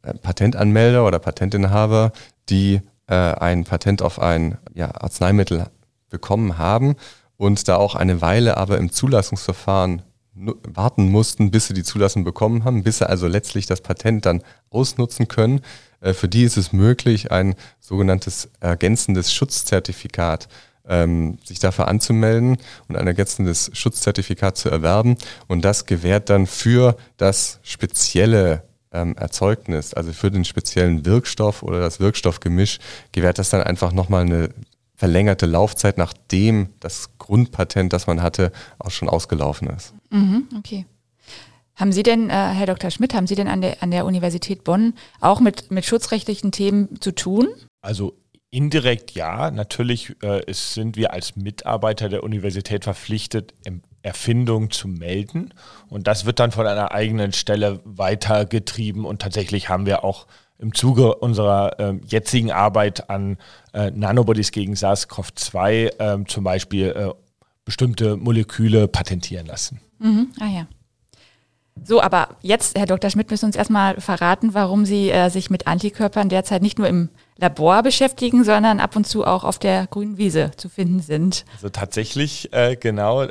äh, 0.01 0.13
Patentanmelder 0.13 1.05
oder 1.05 1.19
Patentinhaber, 1.19 2.11
die 2.49 2.81
äh, 3.07 3.13
ein 3.15 3.63
Patent 3.63 4.01
auf 4.01 4.19
ein 4.19 4.57
ja, 4.73 4.89
Arzneimittel 4.93 5.67
bekommen 6.09 6.57
haben 6.57 6.95
und 7.37 7.67
da 7.67 7.77
auch 7.77 7.95
eine 7.95 8.21
Weile 8.21 8.57
aber 8.57 8.77
im 8.77 8.91
Zulassungsverfahren 8.91 10.01
warten 10.35 11.09
mussten, 11.09 11.51
bis 11.51 11.67
sie 11.67 11.73
die 11.73 11.83
Zulassung 11.83 12.23
bekommen 12.23 12.63
haben, 12.63 12.83
bis 12.83 12.99
sie 12.99 13.09
also 13.09 13.27
letztlich 13.27 13.65
das 13.65 13.81
Patent 13.81 14.25
dann 14.25 14.41
ausnutzen 14.69 15.27
können. 15.27 15.61
Äh, 16.01 16.13
für 16.13 16.27
die 16.27 16.43
ist 16.43 16.57
es 16.57 16.73
möglich, 16.73 17.31
ein 17.31 17.55
sogenanntes 17.79 18.49
ergänzendes 18.59 19.33
Schutzzertifikat 19.33 20.47
ähm, 20.87 21.37
sich 21.43 21.59
dafür 21.59 21.87
anzumelden 21.87 22.57
und 22.87 22.97
ein 22.97 23.07
ergänzendes 23.07 23.71
Schutzzertifikat 23.73 24.57
zu 24.57 24.69
erwerben. 24.69 25.17
Und 25.47 25.63
das 25.63 25.85
gewährt 25.85 26.29
dann 26.29 26.47
für 26.47 26.97
das 27.17 27.59
spezielle 27.63 28.63
ähm, 28.91 29.15
Erzeugnis, 29.17 29.93
also 29.93 30.13
für 30.13 30.31
den 30.31 30.45
speziellen 30.45 31.05
Wirkstoff 31.05 31.63
oder 31.63 31.79
das 31.79 31.99
Wirkstoffgemisch, 31.99 32.79
gewährt 33.11 33.39
das 33.39 33.49
dann 33.49 33.63
einfach 33.63 33.93
nochmal 33.93 34.23
eine 34.23 34.49
verlängerte 35.03 35.47
Laufzeit, 35.47 35.97
nachdem 35.97 36.69
das 36.79 37.17
Grundpatent, 37.17 37.91
das 37.91 38.07
man 38.07 38.21
hatte, 38.21 38.53
auch 38.79 38.89
schon 38.89 39.09
ausgelaufen 39.09 39.67
ist. 39.67 39.93
Mhm, 40.11 40.47
okay. 40.57 40.85
Haben 41.75 41.91
Sie 41.91 42.03
denn, 42.03 42.29
äh, 42.29 42.33
Herr 42.33 42.67
Dr. 42.67 42.89
Schmidt, 42.89 43.13
haben 43.13 43.27
Sie 43.27 43.35
denn 43.35 43.49
an 43.49 43.59
der, 43.59 43.83
an 43.83 43.91
der 43.91 44.05
Universität 44.05 44.63
Bonn 44.63 44.93
auch 45.19 45.41
mit, 45.41 45.71
mit 45.71 45.83
schutzrechtlichen 45.83 46.53
Themen 46.53 47.01
zu 47.01 47.11
tun? 47.13 47.49
Also 47.81 48.13
indirekt 48.49 49.11
ja. 49.11 49.51
Natürlich 49.51 50.15
äh, 50.23 50.49
ist, 50.49 50.73
sind 50.73 50.95
wir 50.95 51.11
als 51.11 51.35
Mitarbeiter 51.35 52.07
der 52.07 52.23
Universität 52.23 52.85
verpflichtet, 52.85 53.53
Erfindungen 54.03 54.71
zu 54.71 54.87
melden. 54.87 55.53
Und 55.89 56.07
das 56.07 56.23
wird 56.23 56.39
dann 56.39 56.53
von 56.53 56.65
einer 56.65 56.93
eigenen 56.93 57.33
Stelle 57.33 57.81
weitergetrieben. 57.83 59.03
Und 59.03 59.21
tatsächlich 59.21 59.67
haben 59.67 59.85
wir 59.85 60.05
auch 60.05 60.27
im 60.59 60.73
Zuge 60.73 61.15
unserer 61.15 61.79
äh, 61.79 61.93
jetzigen 62.07 62.51
Arbeit 62.51 63.09
an 63.09 63.37
äh, 63.73 63.91
Nanobodies 63.91 64.51
gegen 64.51 64.73
SARS-CoV-2 64.73 66.21
äh, 66.21 66.25
zum 66.25 66.43
Beispiel 66.43 66.87
äh, 66.87 67.09
bestimmte 67.65 68.17
Moleküle 68.17 68.87
patentieren 68.87 69.45
lassen. 69.45 69.81
Mhm. 69.99 70.31
Ah 70.39 70.47
ja. 70.47 70.67
So, 71.83 72.01
aber 72.01 72.29
jetzt, 72.41 72.77
Herr 72.77 72.85
Dr. 72.85 73.09
Schmidt, 73.09 73.31
müssen 73.31 73.41
Sie 73.41 73.47
uns 73.47 73.55
erstmal 73.55 73.99
verraten, 73.99 74.53
warum 74.53 74.85
Sie 74.85 75.09
äh, 75.09 75.29
sich 75.29 75.49
mit 75.49 75.65
Antikörpern 75.65 76.29
derzeit 76.29 76.61
nicht 76.61 76.77
nur 76.77 76.87
im 76.87 77.09
Labor 77.37 77.81
beschäftigen, 77.81 78.43
sondern 78.43 78.79
ab 78.79 78.95
und 78.95 79.07
zu 79.07 79.25
auch 79.25 79.43
auf 79.43 79.57
der 79.57 79.87
grünen 79.87 80.17
Wiese 80.17 80.51
zu 80.55 80.69
finden 80.69 80.99
sind. 80.99 81.45
Also 81.55 81.69
tatsächlich, 81.69 82.53
äh, 82.53 82.75
genau, 82.75 83.25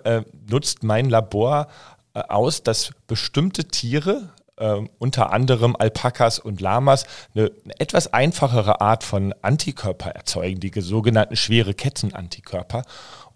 nutzt 0.51 0.83
mein 0.83 1.09
Labor 1.09 1.69
aus, 2.15 2.63
dass 2.63 2.91
bestimmte 3.07 3.65
Tiere, 3.67 4.31
äh, 4.57 4.81
unter 4.99 5.33
anderem 5.33 5.77
Alpakas 5.77 6.39
und 6.39 6.61
Lamas, 6.61 7.07
eine, 7.35 7.51
eine, 7.65 7.81
etwas 7.81 8.13
einfachere 8.13 8.81
Art 8.81 9.05
von 9.05 9.35
Antikörper 9.43 10.11
erzeugen, 10.11 10.61
die 10.61 10.73
sogenannten 10.81 11.37
schwere 11.37 11.75
Kettenantikörper. 11.75 12.83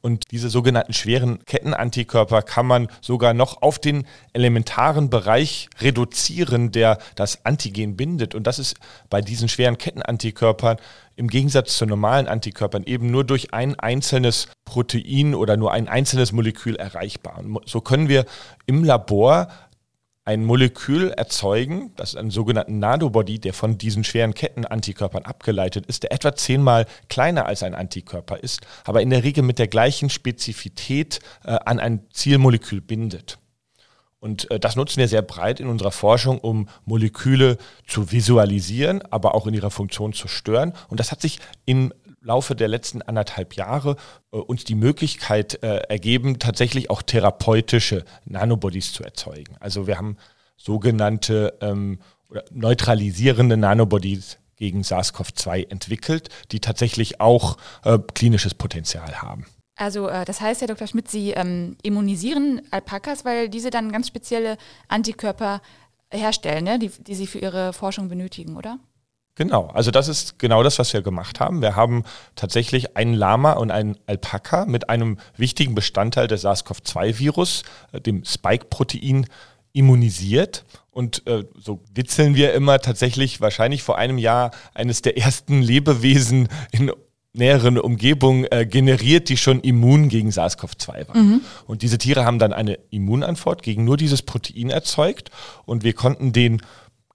Und 0.03 0.31
diese 0.31 0.51
sogenannten 0.51 0.93
schweren 0.93 1.45
Kettenantikörper 1.47 2.43
kann 2.43 2.67
man 2.67 2.89
sogar 3.01 3.35
noch 3.35 3.63
auf 3.63 3.81
den 3.81 4.07
elementaren 4.35 5.11
Bereich 5.11 5.69
reduzieren, 5.81 6.71
der 6.71 6.99
das 7.17 7.45
Antigen 7.45 7.97
bindet. 7.97 8.35
Und 8.37 8.47
das 8.47 8.61
ist 8.61 8.77
bei 9.11 9.21
diesen 9.21 9.49
schweren 9.49 9.79
Kettenantikörpern 9.79 10.77
im 11.17 11.29
Gegensatz 11.29 11.77
zu 11.79 11.87
normalen 11.87 12.29
Antikörpern 12.29 12.85
eben 12.85 13.11
nur 13.11 13.25
durch 13.25 13.53
ein 13.53 13.81
einzelnes 13.81 14.49
Protein 14.65 15.35
oder 15.35 15.57
nur 15.57 15.73
ein 15.73 15.89
einzelnes 15.89 16.31
Molekül 16.31 16.77
erreichbar. 16.77 17.39
Und 17.39 17.69
so 17.69 17.81
können 17.81 18.09
wir 18.09 18.27
im 18.67 18.85
Labor 18.85 19.49
ein 20.27 20.45
Molekül 20.45 21.13
erzeugen, 21.13 21.93
das 21.95 22.11
ist 22.11 22.17
ein 22.17 22.31
sogenannten 22.31 22.81
Nanobody, 22.81 23.39
der 23.39 23.55
von 23.55 23.79
diesen 23.79 24.03
schweren 24.03 24.35
Kettenantikörpern 24.35 25.23
abgeleitet 25.23 25.87
ist, 25.87 26.03
der 26.03 26.11
etwa 26.11 26.35
zehnmal 26.35 26.87
kleiner 27.09 27.47
als 27.47 27.63
ein 27.63 27.77
Antikörper 27.77 28.43
ist, 28.43 28.61
aber 28.85 29.03
in 29.03 29.11
der 29.11 29.23
Regel 29.23 29.45
mit 29.45 29.61
der 29.61 29.69
gleichen 29.69 30.11
Spezifität 30.11 31.21
äh, 31.45 31.53
an 31.65 31.79
ein 31.79 32.07
Zielmolekül 32.11 32.81
bindet. 32.81 33.39
Und 34.19 34.51
äh, 34.51 34.59
das 34.59 34.75
nutzen 34.75 34.99
wir 34.99 35.07
sehr 35.07 35.23
breit 35.23 35.61
in 35.61 35.69
unserer 35.69 35.93
Forschung, 35.93 36.39
um 36.39 36.69
Moleküle 36.85 37.57
zu 37.87 38.11
visualisieren, 38.11 39.03
aber 39.13 39.37
auch 39.37 39.47
in 39.47 39.55
ihrer 39.55 39.71
Funktion 39.71 40.13
zu 40.13 40.27
stören. 40.27 40.73
Und 40.89 40.99
das 40.99 41.13
hat 41.13 41.21
sich 41.21 41.39
im 41.67 41.93
Laufe 42.27 42.57
der 42.57 42.69
letzten 42.69 43.03
anderthalb 43.03 43.55
Jahre 43.55 43.97
äh, 44.33 44.37
uns 44.37 44.65
die 44.65 44.75
Möglichkeit 44.75 45.63
äh, 45.63 45.77
ergeben, 45.89 46.39
tatsächlich 46.39 46.91
auch 46.91 47.03
therapeutische 47.03 48.05
Nanobodies 48.25 48.93
zu 48.93 49.05
erzeugen. 49.05 49.57
Also 49.61 49.87
wir 49.87 49.97
haben 49.97 50.17
sogenannte 50.57 51.57
ähm, 51.61 52.01
neutralisierende 52.51 53.57
Nanobodies 53.57 54.39
gegen 54.57 54.83
SARS-CoV-2 54.83 55.71
entwickelt, 55.71 56.31
die 56.51 56.61
tatsächlich 56.61 57.21
auch 57.21 57.57
äh, 57.85 57.99
klinisches 58.15 58.55
Potenzial 58.55 59.23
haben. 59.23 59.47
Also 59.77 60.09
äh, 60.09 60.25
das 60.25 60.41
heißt, 60.41 60.63
Herr 60.63 60.69
Dr. 60.69 60.89
Schmidt, 60.89 61.09
Sie 61.09 61.31
ähm, 61.31 61.77
immunisieren 61.83 62.63
Alpakas, 62.71 63.25
weil 63.25 63.49
diese 63.49 63.71
dann 63.71 63.93
ganz 63.93 64.09
spezielle 64.09 64.57
Antikörper 64.89 65.61
herstellen, 66.11 66.65
ne? 66.65 66.79
die, 66.79 66.89
die 66.89 67.15
Sie 67.15 67.27
für 67.27 67.39
Ihre 67.39 67.73
Forschung 67.73 68.09
benötigen, 68.09 68.57
oder? 68.57 68.79
Genau, 69.37 69.67
also 69.75 69.91
das 69.91 70.09
ist 70.09 70.39
genau 70.39 70.63
das, 70.63 70.79
was 70.79 70.95
wir 70.95 71.03
gemacht 71.03 71.41
haben. 71.41 71.61
Wir 71.61 71.77
haben 71.77 72.05
tatsächlich 72.37 72.97
einen 72.97 73.13
Lama 73.13 73.53
und 73.53 73.71
einen 73.71 73.99
Alpaka 74.07 74.65
mit 74.65 74.89
einem 74.89 75.19
wichtigen 75.37 75.75
Bestandteil 75.75 76.27
des 76.27 76.43
SARS-CoV-2-Virus, 76.43 77.63
äh, 77.93 78.01
dem 78.01 78.25
Spike-Protein, 78.25 79.27
immunisiert. 79.75 80.65
Und 80.91 81.27
äh, 81.27 81.45
so 81.55 81.81
witzeln 81.95 82.35
wir 82.35 82.55
immer 82.55 82.79
tatsächlich 82.79 83.43
wahrscheinlich 83.43 83.83
vor 83.83 83.99
einem 83.99 84.17
Jahr 84.17 84.53
eines 84.73 85.03
der 85.03 85.19
ersten 85.19 85.61
Lebewesen 85.61 86.49
in 86.73 86.91
näheren 87.35 87.79
Umgebung 87.79 88.47
äh, 88.47 88.65
generiert, 88.65 89.29
die 89.29 89.37
schon 89.37 89.61
immun 89.61 90.09
gegen 90.09 90.31
SARS-CoV-2 90.31 91.09
waren. 91.09 91.29
Mhm. 91.29 91.41
Und 91.67 91.83
diese 91.83 91.99
Tiere 91.99 92.25
haben 92.25 92.39
dann 92.39 92.55
eine 92.55 92.79
Immunantwort 92.89 93.63
gegen 93.63 93.85
nur 93.85 93.99
dieses 93.99 94.23
Protein 94.23 94.71
erzeugt 94.71 95.31
und 95.67 95.85
wir 95.85 95.93
konnten 95.93 96.33
den 96.33 96.63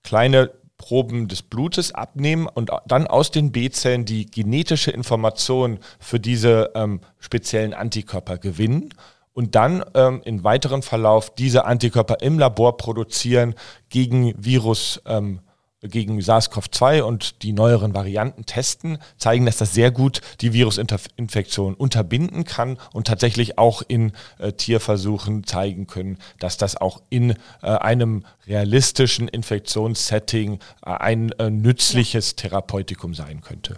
kleine 0.03 0.51
Proben 0.81 1.27
des 1.27 1.43
Blutes 1.43 1.93
abnehmen 1.93 2.47
und 2.47 2.71
dann 2.87 3.05
aus 3.05 3.29
den 3.29 3.51
B-Zellen 3.51 4.03
die 4.03 4.25
genetische 4.25 4.89
Information 4.89 5.77
für 5.99 6.19
diese 6.19 6.71
ähm, 6.73 7.01
speziellen 7.19 7.75
Antikörper 7.75 8.39
gewinnen 8.39 8.91
und 9.33 9.53
dann 9.53 9.85
ähm, 9.93 10.23
im 10.25 10.43
weiteren 10.43 10.81
Verlauf 10.81 11.35
diese 11.35 11.65
Antikörper 11.65 12.17
im 12.21 12.39
Labor 12.39 12.77
produzieren 12.77 13.53
gegen 13.89 14.33
Virus. 14.43 15.03
Ähm, 15.05 15.41
gegen 15.81 16.19
SARS-CoV-2 16.19 17.01
und 17.01 17.41
die 17.41 17.53
neueren 17.53 17.93
Varianten 17.93 18.45
testen, 18.45 18.99
zeigen, 19.17 19.45
dass 19.45 19.57
das 19.57 19.73
sehr 19.73 19.91
gut 19.91 20.21
die 20.41 20.53
Virusinfektion 20.53 21.73
unterbinden 21.73 22.43
kann 22.43 22.77
und 22.93 23.07
tatsächlich 23.07 23.57
auch 23.57 23.81
in 23.87 24.11
äh, 24.37 24.53
Tierversuchen 24.53 25.45
zeigen 25.45 25.87
können, 25.87 26.17
dass 26.39 26.57
das 26.57 26.77
auch 26.77 27.01
in 27.09 27.31
äh, 27.31 27.67
einem 27.67 28.23
realistischen 28.47 29.27
Infektionssetting 29.27 30.59
äh, 30.85 30.91
ein 30.91 31.31
äh, 31.33 31.49
nützliches 31.49 32.35
Therapeutikum 32.35 33.13
sein 33.13 33.41
könnte. 33.41 33.77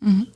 Mhm. 0.00 0.28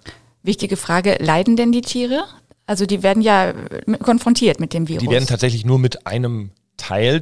Wichtige 0.43 0.77
Frage, 0.77 1.17
leiden 1.21 1.57
denn 1.57 1.73
die 1.73 1.81
Tiere? 1.81 2.25
Also 2.67 2.85
die 2.85 3.03
werden 3.03 3.23
ja 3.23 3.51
äh, 3.51 3.99
konfrontiert 3.99 4.61
mit 4.61 4.75
dem 4.75 4.89
Virus. 4.89 5.03
Die 5.03 5.11
werden 5.11 5.27
tatsächlich 5.27 5.65
nur 5.65 5.79
mit 5.79 6.07
einem 6.07 6.51
Teil 6.77 7.21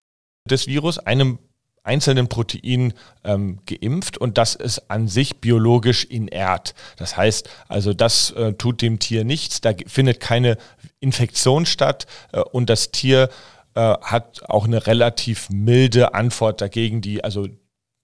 des 0.50 0.66
Virus, 0.66 0.98
einem 0.98 1.38
einzelnen 1.84 2.28
Protein 2.28 2.94
ähm, 3.22 3.60
geimpft 3.66 4.18
und 4.18 4.38
das 4.38 4.54
ist 4.54 4.90
an 4.90 5.06
sich 5.06 5.40
biologisch 5.40 6.04
inert. 6.04 6.74
Das 6.96 7.16
heißt, 7.16 7.48
also 7.68 7.92
das 7.92 8.30
äh, 8.32 8.54
tut 8.54 8.82
dem 8.82 8.98
Tier 8.98 9.24
nichts, 9.24 9.60
da 9.60 9.72
findet 9.86 10.18
keine 10.18 10.56
Infektion 10.98 11.66
statt 11.66 12.06
äh, 12.32 12.40
und 12.40 12.70
das 12.70 12.90
Tier 12.90 13.28
äh, 13.74 13.80
hat 13.80 14.42
auch 14.48 14.64
eine 14.64 14.86
relativ 14.86 15.50
milde 15.50 16.14
Antwort 16.14 16.60
dagegen, 16.60 17.00
die 17.00 17.22
also 17.22 17.48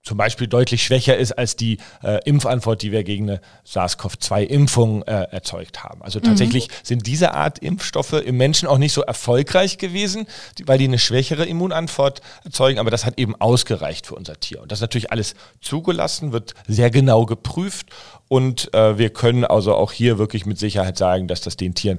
zum 0.02 0.16
Beispiel 0.16 0.46
deutlich 0.46 0.82
schwächer 0.82 1.16
ist 1.16 1.32
als 1.32 1.56
die 1.56 1.78
äh, 2.02 2.20
Impfantwort, 2.24 2.80
die 2.80 2.90
wir 2.90 3.04
gegen 3.04 3.28
eine 3.28 3.40
SARS-CoV-2-Impfung 3.64 5.02
äh, 5.02 5.26
erzeugt 5.30 5.84
haben. 5.84 6.02
Also 6.02 6.20
tatsächlich 6.20 6.68
mhm. 6.68 6.72
sind 6.82 7.06
diese 7.06 7.34
Art 7.34 7.58
Impfstoffe 7.58 8.14
im 8.14 8.36
Menschen 8.38 8.66
auch 8.66 8.78
nicht 8.78 8.94
so 8.94 9.02
erfolgreich 9.02 9.76
gewesen, 9.76 10.26
die, 10.58 10.66
weil 10.66 10.78
die 10.78 10.84
eine 10.84 10.98
schwächere 10.98 11.44
Immunantwort 11.44 12.22
erzeugen, 12.44 12.78
aber 12.78 12.90
das 12.90 13.04
hat 13.04 13.18
eben 13.18 13.36
ausgereicht 13.36 14.06
für 14.06 14.14
unser 14.14 14.40
Tier. 14.40 14.62
Und 14.62 14.72
das 14.72 14.78
ist 14.78 14.82
natürlich 14.82 15.12
alles 15.12 15.34
zugelassen, 15.60 16.32
wird 16.32 16.54
sehr 16.66 16.90
genau 16.90 17.26
geprüft 17.26 17.90
und 18.28 18.72
äh, 18.74 18.96
wir 18.96 19.10
können 19.10 19.44
also 19.44 19.74
auch 19.74 19.92
hier 19.92 20.16
wirklich 20.18 20.46
mit 20.46 20.58
Sicherheit 20.58 20.96
sagen, 20.96 21.28
dass 21.28 21.42
das 21.42 21.56
den 21.56 21.74
Tieren 21.74 21.98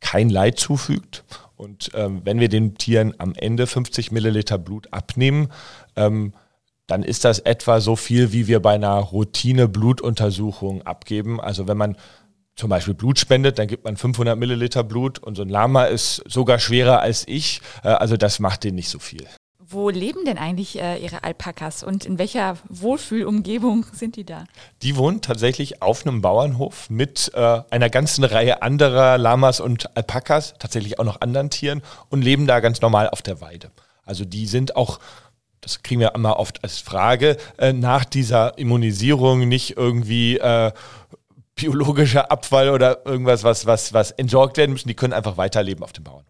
kein 0.00 0.30
Leid 0.30 0.58
zufügt. 0.58 1.24
Und 1.56 1.90
ähm, 1.94 2.22
wenn 2.24 2.40
wir 2.40 2.48
den 2.48 2.76
Tieren 2.76 3.14
am 3.18 3.34
Ende 3.34 3.66
50 3.66 4.10
Milliliter 4.10 4.58
Blut 4.58 4.88
abnehmen, 4.92 5.48
ähm, 5.96 6.32
dann 6.86 7.02
ist 7.02 7.24
das 7.24 7.38
etwa 7.38 7.80
so 7.80 7.96
viel, 7.96 8.32
wie 8.32 8.46
wir 8.46 8.60
bei 8.60 8.74
einer 8.74 8.96
Routine-Blutuntersuchung 8.96 10.82
abgeben. 10.82 11.40
Also 11.40 11.68
wenn 11.68 11.76
man 11.76 11.96
zum 12.56 12.70
Beispiel 12.70 12.94
Blut 12.94 13.18
spendet, 13.18 13.58
dann 13.58 13.66
gibt 13.66 13.84
man 13.84 13.96
500 13.96 14.38
Milliliter 14.38 14.84
Blut 14.84 15.18
und 15.18 15.36
so 15.36 15.42
ein 15.42 15.48
Lama 15.48 15.84
ist 15.84 16.22
sogar 16.28 16.58
schwerer 16.58 17.00
als 17.00 17.24
ich. 17.26 17.60
Äh, 17.82 17.88
also 17.88 18.16
das 18.16 18.40
macht 18.40 18.64
den 18.64 18.74
nicht 18.74 18.88
so 18.88 18.98
viel. 18.98 19.26
Wo 19.58 19.88
leben 19.88 20.26
denn 20.26 20.36
eigentlich 20.36 20.78
äh, 20.78 20.98
Ihre 20.98 21.24
Alpakas 21.24 21.82
und 21.82 22.04
in 22.04 22.18
welcher 22.18 22.58
Wohlfühlumgebung 22.68 23.86
sind 23.92 24.16
die 24.16 24.24
da? 24.24 24.44
Die 24.82 24.96
wohnen 24.96 25.22
tatsächlich 25.22 25.80
auf 25.80 26.06
einem 26.06 26.20
Bauernhof 26.20 26.90
mit 26.90 27.30
äh, 27.34 27.60
einer 27.70 27.88
ganzen 27.88 28.24
Reihe 28.24 28.60
anderer 28.60 29.16
Lamas 29.16 29.60
und 29.60 29.96
Alpakas, 29.96 30.54
tatsächlich 30.58 30.98
auch 30.98 31.04
noch 31.04 31.22
anderen 31.22 31.48
Tieren 31.48 31.80
und 32.10 32.20
leben 32.20 32.46
da 32.46 32.60
ganz 32.60 32.82
normal 32.82 33.08
auf 33.08 33.22
der 33.22 33.40
Weide. 33.40 33.70
Also 34.04 34.26
die 34.26 34.46
sind 34.46 34.76
auch 34.76 34.98
das 35.62 35.82
kriegen 35.82 36.00
wir 36.00 36.14
immer 36.14 36.38
oft 36.38 36.62
als 36.62 36.78
Frage, 36.78 37.38
äh, 37.56 37.72
nach 37.72 38.04
dieser 38.04 38.58
Immunisierung 38.58 39.48
nicht 39.48 39.76
irgendwie 39.76 40.36
äh, 40.38 40.72
biologischer 41.54 42.30
Abfall 42.30 42.68
oder 42.70 43.06
irgendwas, 43.06 43.44
was, 43.44 43.64
was, 43.64 43.92
was 43.92 44.10
entsorgt 44.10 44.56
werden 44.56 44.72
müssen. 44.72 44.88
Die 44.88 44.94
können 44.94 45.12
einfach 45.12 45.36
weiterleben 45.36 45.84
auf 45.84 45.92
dem 45.92 46.04
Bauernhof. 46.04 46.26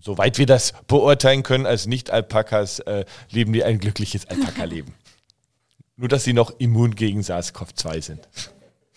Soweit 0.00 0.38
wir 0.38 0.46
das 0.46 0.72
beurteilen 0.86 1.42
können 1.42 1.66
als 1.66 1.86
Nicht-Alpakas, 1.86 2.78
äh, 2.80 3.04
leben 3.30 3.52
die 3.52 3.64
ein 3.64 3.78
glückliches 3.78 4.26
Alpaka-Leben. 4.26 4.94
Nur, 5.96 6.08
dass 6.08 6.24
sie 6.24 6.32
noch 6.32 6.52
immun 6.58 6.94
gegen 6.94 7.20
SARS-CoV-2 7.20 8.02
sind. 8.02 8.28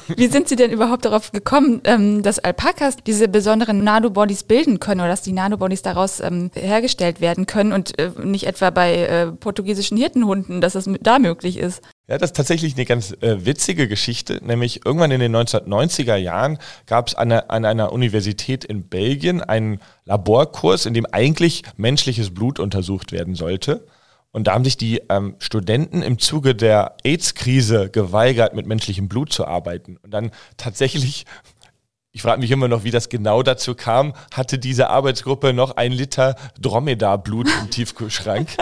Wie 0.08 0.27
sind 0.27 0.48
Sie 0.48 0.56
denn 0.56 0.72
überhaupt 0.72 1.06
darauf 1.06 1.32
gekommen, 1.32 1.82
ähm, 1.84 2.24
dass 2.24 2.39
Alpakas 2.39 2.98
diese 3.06 3.27
besonderen 3.27 3.84
Nanobodies 3.84 4.44
bilden 4.44 4.80
können 4.80 5.01
oder 5.01 5.10
dass 5.10 5.22
die 5.22 5.34
Nanobodies 5.34 5.82
daraus 5.82 6.20
ähm, 6.20 6.51
hergestellt 6.54 7.20
werden 7.20 7.46
können 7.46 7.74
und 7.74 7.98
äh, 8.00 8.12
nicht 8.24 8.48
etwa 8.48 8.70
bei 8.70 8.96
äh, 8.96 9.27
portugiesischen 9.32 9.98
Hirtenhunden, 9.98 10.62
dass 10.62 10.74
das 10.74 10.89
da 11.01 11.20
möglich 11.20 11.58
ist? 11.58 11.82
Ja, 12.08 12.18
das 12.18 12.30
ist 12.30 12.38
tatsächlich 12.38 12.75
eine 12.75 12.86
ganz 12.86 13.12
äh, 13.20 13.46
witzige 13.46 13.88
Geschichte. 13.89 14.39
Nämlich 14.42 14.86
irgendwann 14.86 15.12
in 15.12 15.20
den 15.20 15.36
1990er 15.36 16.16
Jahren 16.16 16.58
gab 16.86 17.10
es 17.10 17.16
an, 17.16 17.32
an 17.32 17.66
einer 17.66 17.92
Universität 17.92 18.63
in 18.63 18.88
Belgien 18.88 19.42
einen 19.42 19.80
Laborkurs, 20.06 20.86
in 20.86 20.94
dem 20.94 21.06
eigentlich 21.06 21.63
menschliches 21.75 22.34
Blut 22.34 22.60
untersucht 22.60 23.12
werden 23.12 23.36
sollte. 23.36 23.86
Und 24.31 24.48
da 24.48 24.53
haben 24.53 24.63
sich 24.63 24.77
die 24.77 25.01
ähm, 25.10 25.36
Studenten 25.39 26.01
im 26.01 26.19
Zuge 26.19 26.53
der 26.53 26.96
AIDS-Krise 27.03 27.89
geweigert, 27.89 28.53
mit 28.53 28.67
menschlichem 28.67 29.07
Blut 29.07 29.31
zu 29.31 29.48
arbeiten. 29.48 29.98
Und 30.03 30.12
dann 30.12 30.31
tatsächlich, 30.57 31.25
ich 32.12 32.22
frage 32.22 32.41
mich 32.41 32.51
immer 32.51 32.67
noch, 32.67 32.84
wie 32.84 32.91
das 32.91 33.10
genau 33.10 33.41
dazu 33.41 33.74
kam, 33.74 34.13
hatte 34.34 34.60
diese 34.60 34.89
Arbeitsgruppe 34.89 35.53
noch 35.53 35.77
ein 35.77 35.91
Liter 35.91 36.36
Dromedarblut 36.60 37.48
im 37.62 37.69
Tiefkühlschrank. 37.69 38.50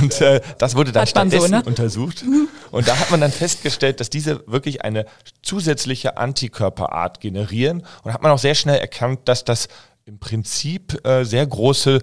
Und 0.00 0.20
äh, 0.20 0.40
das 0.58 0.76
wurde 0.76 0.92
dann 0.92 1.06
stattdessen 1.06 1.48
so, 1.48 1.56
ne? 1.56 1.62
untersucht. 1.64 2.24
Und 2.70 2.88
da 2.88 2.98
hat 2.98 3.10
man 3.10 3.20
dann 3.20 3.32
festgestellt, 3.32 4.00
dass 4.00 4.10
diese 4.10 4.46
wirklich 4.46 4.84
eine 4.84 5.06
zusätzliche 5.42 6.16
Antikörperart 6.16 7.20
generieren. 7.20 7.84
Und 8.02 8.12
hat 8.12 8.22
man 8.22 8.30
auch 8.30 8.38
sehr 8.38 8.54
schnell 8.54 8.78
erkannt, 8.78 9.20
dass 9.24 9.44
das 9.44 9.68
im 10.04 10.18
Prinzip 10.18 11.04
äh, 11.06 11.24
sehr 11.24 11.46
große 11.46 12.00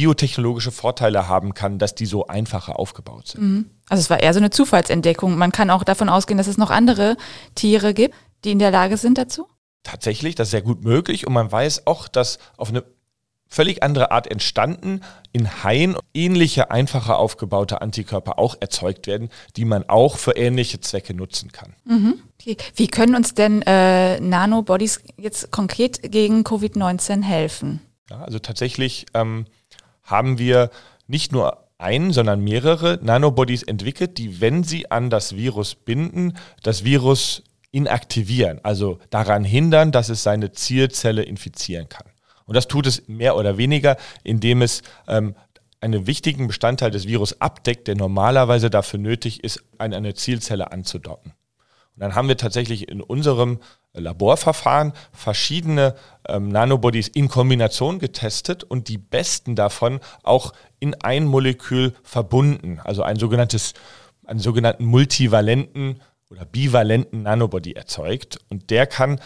biotechnologische 0.00 0.70
Vorteile 0.70 1.28
haben 1.28 1.52
kann, 1.52 1.78
dass 1.78 1.94
die 1.94 2.06
so 2.06 2.26
einfacher 2.26 2.78
aufgebaut 2.78 3.28
sind. 3.28 3.42
Mhm. 3.42 3.70
Also 3.90 4.00
es 4.00 4.08
war 4.08 4.20
eher 4.20 4.32
so 4.32 4.40
eine 4.40 4.48
Zufallsentdeckung. 4.48 5.36
Man 5.36 5.52
kann 5.52 5.68
auch 5.68 5.84
davon 5.84 6.08
ausgehen, 6.08 6.38
dass 6.38 6.46
es 6.46 6.56
noch 6.56 6.70
andere 6.70 7.18
Tiere 7.54 7.92
gibt, 7.92 8.14
die 8.44 8.52
in 8.52 8.58
der 8.58 8.70
Lage 8.70 8.96
sind 8.96 9.18
dazu? 9.18 9.46
Tatsächlich, 9.82 10.34
das 10.34 10.48
ist 10.48 10.52
sehr 10.52 10.62
gut 10.62 10.84
möglich 10.84 11.26
und 11.26 11.34
man 11.34 11.52
weiß 11.52 11.86
auch, 11.86 12.08
dass 12.08 12.38
auf 12.56 12.70
eine 12.70 12.82
völlig 13.46 13.82
andere 13.82 14.10
Art 14.10 14.26
entstanden 14.26 15.02
in 15.32 15.62
Haien 15.64 15.98
ähnliche, 16.14 16.70
einfacher 16.70 17.18
aufgebaute 17.18 17.82
Antikörper 17.82 18.38
auch 18.38 18.56
erzeugt 18.58 19.06
werden, 19.06 19.28
die 19.56 19.66
man 19.66 19.86
auch 19.86 20.16
für 20.16 20.32
ähnliche 20.32 20.80
Zwecke 20.80 21.12
nutzen 21.12 21.52
kann. 21.52 21.74
Mhm. 21.84 22.22
Okay. 22.40 22.56
Wie 22.74 22.88
können 22.88 23.14
uns 23.14 23.34
denn 23.34 23.60
äh, 23.66 24.18
Nanobodies 24.18 25.02
jetzt 25.18 25.50
konkret 25.50 26.10
gegen 26.10 26.42
Covid-19 26.42 27.22
helfen? 27.22 27.82
Ja, 28.08 28.22
also 28.22 28.38
tatsächlich 28.38 29.04
ähm, 29.12 29.44
haben 30.10 30.38
wir 30.38 30.70
nicht 31.06 31.32
nur 31.32 31.64
ein, 31.78 32.12
sondern 32.12 32.40
mehrere 32.40 32.98
Nanobodies 33.02 33.62
entwickelt, 33.62 34.18
die, 34.18 34.40
wenn 34.40 34.64
sie 34.64 34.90
an 34.90 35.10
das 35.10 35.36
Virus 35.36 35.74
binden, 35.74 36.34
das 36.62 36.84
Virus 36.84 37.42
inaktivieren, 37.72 38.60
also 38.62 38.98
daran 39.10 39.44
hindern, 39.44 39.92
dass 39.92 40.08
es 40.08 40.22
seine 40.22 40.52
Zielzelle 40.52 41.22
infizieren 41.22 41.88
kann. 41.88 42.06
Und 42.46 42.56
das 42.56 42.66
tut 42.68 42.86
es 42.86 43.06
mehr 43.06 43.36
oder 43.36 43.58
weniger, 43.58 43.96
indem 44.24 44.60
es 44.60 44.82
ähm, 45.06 45.36
einen 45.80 46.06
wichtigen 46.06 46.48
Bestandteil 46.48 46.90
des 46.90 47.06
Virus 47.06 47.40
abdeckt, 47.40 47.88
der 47.88 47.94
normalerweise 47.94 48.70
dafür 48.70 48.98
nötig 48.98 49.44
ist, 49.44 49.62
an 49.78 49.94
eine 49.94 50.14
Zielzelle 50.14 50.72
anzudocken. 50.72 51.32
Und 52.00 52.04
dann 52.04 52.14
haben 52.14 52.28
wir 52.28 52.38
tatsächlich 52.38 52.88
in 52.88 53.02
unserem 53.02 53.58
Laborverfahren 53.92 54.94
verschiedene 55.12 55.94
ähm, 56.26 56.48
Nanobodies 56.48 57.08
in 57.08 57.28
Kombination 57.28 57.98
getestet 57.98 58.64
und 58.64 58.88
die 58.88 58.96
besten 58.96 59.54
davon 59.54 60.00
auch 60.22 60.54
in 60.78 60.94
ein 60.94 61.26
Molekül 61.26 61.92
verbunden, 62.02 62.80
also 62.84 63.02
ein 63.02 63.16
sogenanntes, 63.16 63.74
einen 64.24 64.40
sogenannten 64.40 64.86
multivalenten 64.86 66.00
oder 66.30 66.46
bivalenten 66.46 67.24
Nanobody 67.24 67.72
erzeugt. 67.72 68.38
Und 68.48 68.70
der 68.70 68.86
kann 68.86 69.20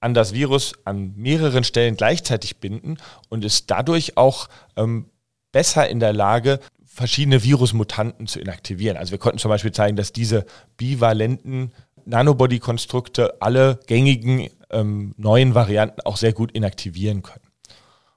an 0.00 0.12
das 0.12 0.32
Virus 0.32 0.72
an 0.84 1.12
mehreren 1.14 1.62
Stellen 1.62 1.96
gleichzeitig 1.96 2.56
binden 2.56 2.96
und 3.28 3.44
ist 3.44 3.70
dadurch 3.70 4.16
auch 4.16 4.48
ähm, 4.74 5.10
besser 5.52 5.88
in 5.88 6.00
der 6.00 6.12
Lage, 6.12 6.58
verschiedene 6.96 7.44
Virusmutanten 7.44 8.26
zu 8.26 8.40
inaktivieren. 8.40 8.96
Also 8.96 9.10
wir 9.10 9.18
konnten 9.18 9.38
zum 9.38 9.50
Beispiel 9.50 9.70
zeigen, 9.70 9.96
dass 9.96 10.12
diese 10.12 10.46
bivalenten 10.78 11.72
Nanobody-Konstrukte 12.06 13.40
alle 13.42 13.80
gängigen 13.86 14.48
ähm, 14.70 15.14
neuen 15.16 15.54
Varianten 15.54 16.00
auch 16.02 16.16
sehr 16.16 16.32
gut 16.32 16.52
inaktivieren 16.52 17.22
können. 17.22 17.42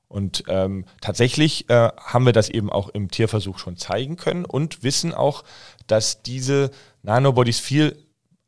Und 0.07 0.43
ähm, 0.47 0.85
tatsächlich 1.01 1.69
äh, 1.69 1.89
haben 1.97 2.25
wir 2.25 2.33
das 2.33 2.49
eben 2.49 2.71
auch 2.71 2.89
im 2.89 3.11
Tierversuch 3.11 3.59
schon 3.59 3.77
zeigen 3.77 4.15
können 4.15 4.45
und 4.45 4.81
wissen 4.81 5.13
auch, 5.13 5.43
dass 5.85 6.23
diese 6.23 6.71
Nanobodies 7.03 7.59
viel 7.59 8.05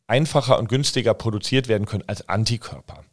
einfacher 0.07 0.57
und 0.57 0.69
günstiger 0.69 1.13
produziert 1.13 1.67
werden 1.67 1.85
können 1.85 2.03
als 2.07 2.27
Antikörper. 2.27 3.03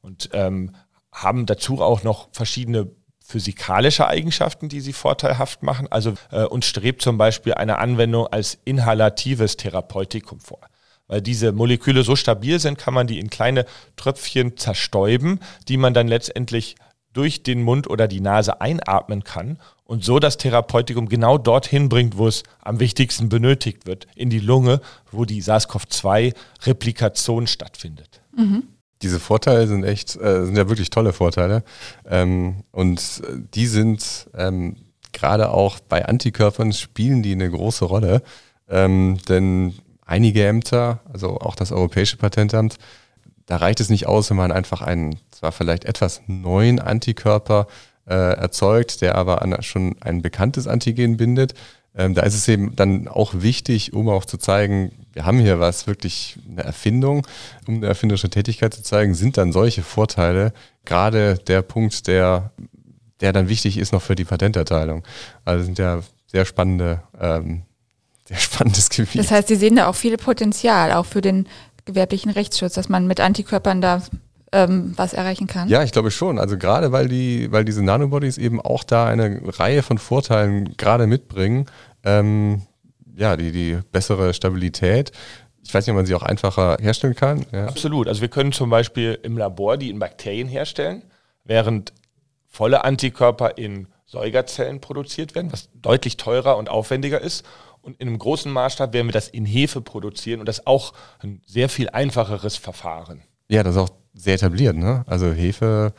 Und 0.00 0.30
ähm, 0.32 0.74
haben 1.12 1.44
dazu 1.44 1.82
auch 1.82 2.02
noch 2.02 2.28
verschiedene 2.32 2.90
physikalische 3.20 4.06
Eigenschaften, 4.06 4.70
die 4.70 4.80
sie 4.80 4.94
vorteilhaft 4.94 5.62
machen. 5.62 5.86
Also 5.90 6.14
äh, 6.30 6.44
uns 6.44 6.64
strebt 6.64 7.02
zum 7.02 7.18
Beispiel 7.18 7.54
eine 7.54 7.78
Anwendung 7.78 8.26
als 8.26 8.58
inhalatives 8.64 9.58
Therapeutikum 9.58 10.40
vor 10.40 10.60
weil 11.08 11.20
diese 11.20 11.52
Moleküle 11.52 12.04
so 12.04 12.14
stabil 12.14 12.60
sind, 12.60 12.78
kann 12.78 12.94
man 12.94 13.06
die 13.06 13.18
in 13.18 13.30
kleine 13.30 13.64
Tröpfchen 13.96 14.56
zerstäuben, 14.56 15.40
die 15.66 15.76
man 15.76 15.94
dann 15.94 16.06
letztendlich 16.06 16.76
durch 17.12 17.42
den 17.42 17.62
Mund 17.62 17.90
oder 17.90 18.06
die 18.06 18.20
Nase 18.20 18.60
einatmen 18.60 19.24
kann 19.24 19.58
und 19.84 20.04
so 20.04 20.20
das 20.20 20.36
Therapeutikum 20.36 21.08
genau 21.08 21.38
dorthin 21.38 21.88
bringt, 21.88 22.18
wo 22.18 22.28
es 22.28 22.44
am 22.60 22.78
wichtigsten 22.78 23.30
benötigt 23.30 23.86
wird, 23.86 24.06
in 24.14 24.30
die 24.30 24.38
Lunge, 24.38 24.80
wo 25.10 25.24
die 25.24 25.42
SARS-CoV-2-Replikation 25.42 27.46
stattfindet. 27.46 28.20
Mhm. 28.36 28.64
Diese 29.00 29.18
Vorteile 29.18 29.66
sind 29.66 29.84
echt, 29.84 30.16
äh, 30.16 30.44
sind 30.44 30.56
ja 30.56 30.68
wirklich 30.68 30.90
tolle 30.90 31.14
Vorteile. 31.14 31.64
Ähm, 32.06 32.64
und 32.70 33.22
äh, 33.24 33.38
die 33.54 33.66
sind 33.66 34.28
ähm, 34.34 34.76
gerade 35.12 35.50
auch 35.50 35.80
bei 35.80 36.04
Antikörpern 36.04 36.72
spielen 36.72 37.22
die 37.22 37.32
eine 37.32 37.50
große 37.50 37.84
Rolle. 37.84 38.22
Ähm, 38.68 39.18
denn 39.28 39.74
einige 40.08 40.44
Ämter, 40.46 41.00
also 41.12 41.38
auch 41.38 41.54
das 41.54 41.70
Europäische 41.70 42.16
Patentamt, 42.16 42.78
da 43.46 43.56
reicht 43.56 43.80
es 43.80 43.88
nicht 43.88 44.06
aus, 44.06 44.30
wenn 44.30 44.36
man 44.36 44.52
einfach 44.52 44.82
einen 44.82 45.18
zwar 45.30 45.52
vielleicht 45.52 45.84
etwas 45.84 46.22
neuen 46.26 46.80
Antikörper 46.80 47.66
äh, 48.06 48.14
erzeugt, 48.14 49.00
der 49.00 49.14
aber 49.14 49.42
an 49.42 49.62
schon 49.62 49.96
ein 50.00 50.22
bekanntes 50.22 50.66
Antigen 50.66 51.16
bindet. 51.16 51.54
Ähm, 51.96 52.14
da 52.14 52.22
ist 52.22 52.34
es 52.34 52.48
eben 52.48 52.74
dann 52.76 53.08
auch 53.08 53.34
wichtig, 53.34 53.92
um 53.92 54.08
auch 54.08 54.24
zu 54.24 54.38
zeigen, 54.38 54.92
wir 55.12 55.24
haben 55.24 55.38
hier 55.40 55.60
was 55.60 55.86
wirklich 55.86 56.38
eine 56.50 56.62
Erfindung, 56.62 57.26
um 57.66 57.76
eine 57.76 57.86
erfinderische 57.86 58.30
Tätigkeit 58.30 58.74
zu 58.74 58.82
zeigen, 58.82 59.14
sind 59.14 59.36
dann 59.36 59.52
solche 59.52 59.82
Vorteile 59.82 60.52
gerade 60.84 61.36
der 61.36 61.62
Punkt, 61.62 62.06
der, 62.06 62.52
der 63.20 63.32
dann 63.32 63.48
wichtig 63.48 63.78
ist 63.78 63.92
noch 63.92 64.02
für 64.02 64.14
die 64.14 64.24
Patenterteilung. 64.24 65.04
Also 65.44 65.64
sind 65.64 65.78
ja 65.78 66.00
sehr 66.26 66.44
spannende 66.44 67.02
ähm, 67.18 67.62
sehr 68.28 68.36
spannendes 68.38 68.90
Gebiet. 68.90 69.18
Das 69.18 69.30
heißt, 69.30 69.48
Sie 69.48 69.56
sehen 69.56 69.76
da 69.76 69.88
auch 69.88 69.94
viel 69.94 70.16
Potenzial, 70.16 70.92
auch 70.92 71.06
für 71.06 71.20
den 71.20 71.48
gewerblichen 71.84 72.30
Rechtsschutz, 72.30 72.74
dass 72.74 72.88
man 72.88 73.06
mit 73.06 73.20
Antikörpern 73.20 73.80
da 73.80 74.02
ähm, 74.52 74.92
was 74.96 75.12
erreichen 75.12 75.46
kann? 75.46 75.68
Ja, 75.68 75.82
ich 75.82 75.92
glaube 75.92 76.10
schon. 76.10 76.38
Also 76.38 76.58
gerade 76.58 76.92
weil 76.92 77.08
die, 77.08 77.50
weil 77.52 77.64
diese 77.64 77.82
Nanobodies 77.82 78.38
eben 78.38 78.60
auch 78.60 78.84
da 78.84 79.06
eine 79.06 79.40
Reihe 79.58 79.82
von 79.82 79.98
Vorteilen 79.98 80.76
gerade 80.76 81.06
mitbringen. 81.06 81.66
Ähm, 82.04 82.62
ja, 83.16 83.36
die, 83.36 83.52
die 83.52 83.78
bessere 83.92 84.32
Stabilität. 84.32 85.12
Ich 85.62 85.74
weiß 85.74 85.86
nicht, 85.86 85.92
ob 85.92 85.96
man 85.96 86.06
sie 86.06 86.14
auch 86.14 86.22
einfacher 86.22 86.78
herstellen 86.80 87.14
kann. 87.14 87.44
Ja. 87.52 87.66
Absolut. 87.66 88.08
Also 88.08 88.20
wir 88.20 88.28
können 88.28 88.52
zum 88.52 88.70
Beispiel 88.70 89.18
im 89.22 89.36
Labor 89.36 89.76
die 89.76 89.90
in 89.90 89.98
Bakterien 89.98 90.48
herstellen, 90.48 91.02
während 91.44 91.92
volle 92.46 92.84
Antikörper 92.84 93.58
in 93.58 93.88
Säugerzellen 94.06 94.80
produziert 94.80 95.34
werden, 95.34 95.52
was 95.52 95.68
deutlich 95.74 96.16
teurer 96.16 96.56
und 96.56 96.70
aufwendiger 96.70 97.20
ist. 97.20 97.44
Und 97.88 97.98
in 97.98 98.08
einem 98.08 98.18
großen 98.18 98.52
Maßstab 98.52 98.92
werden 98.92 99.08
wir 99.08 99.12
das 99.12 99.28
in 99.28 99.46
Hefe 99.46 99.80
produzieren 99.80 100.40
und 100.40 100.46
das 100.46 100.58
ist 100.58 100.66
auch 100.66 100.92
ein 101.20 101.40
sehr 101.46 101.70
viel 101.70 101.88
einfacheres 101.88 102.58
Verfahren. 102.58 103.22
Ja, 103.48 103.62
das 103.62 103.76
ist 103.76 103.80
auch 103.80 103.88
sehr 104.12 104.34
etabliert, 104.34 104.76
ne? 104.76 105.04
Also 105.06 105.32
Hefe. 105.32 105.94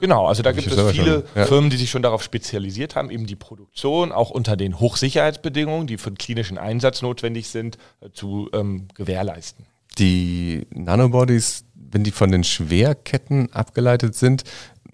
Genau, 0.00 0.26
also 0.26 0.42
da 0.42 0.52
gibt 0.52 0.72
es 0.72 0.90
viele 0.92 1.24
ja. 1.34 1.44
Firmen, 1.44 1.68
die 1.68 1.76
sich 1.76 1.90
schon 1.90 2.00
darauf 2.00 2.22
spezialisiert 2.22 2.96
haben, 2.96 3.10
eben 3.10 3.26
die 3.26 3.36
Produktion 3.36 4.12
auch 4.12 4.30
unter 4.30 4.56
den 4.56 4.80
Hochsicherheitsbedingungen, 4.80 5.86
die 5.86 5.98
für 5.98 6.10
den 6.10 6.16
klinischen 6.16 6.56
Einsatz 6.56 7.02
notwendig 7.02 7.48
sind, 7.48 7.76
äh, 8.00 8.08
zu 8.10 8.48
ähm, 8.54 8.88
gewährleisten. 8.94 9.66
Die 9.98 10.66
Nanobodies, 10.70 11.66
wenn 11.74 12.02
die 12.02 12.12
von 12.12 12.32
den 12.32 12.44
Schwerketten 12.44 13.52
abgeleitet 13.52 14.14
sind, 14.14 14.44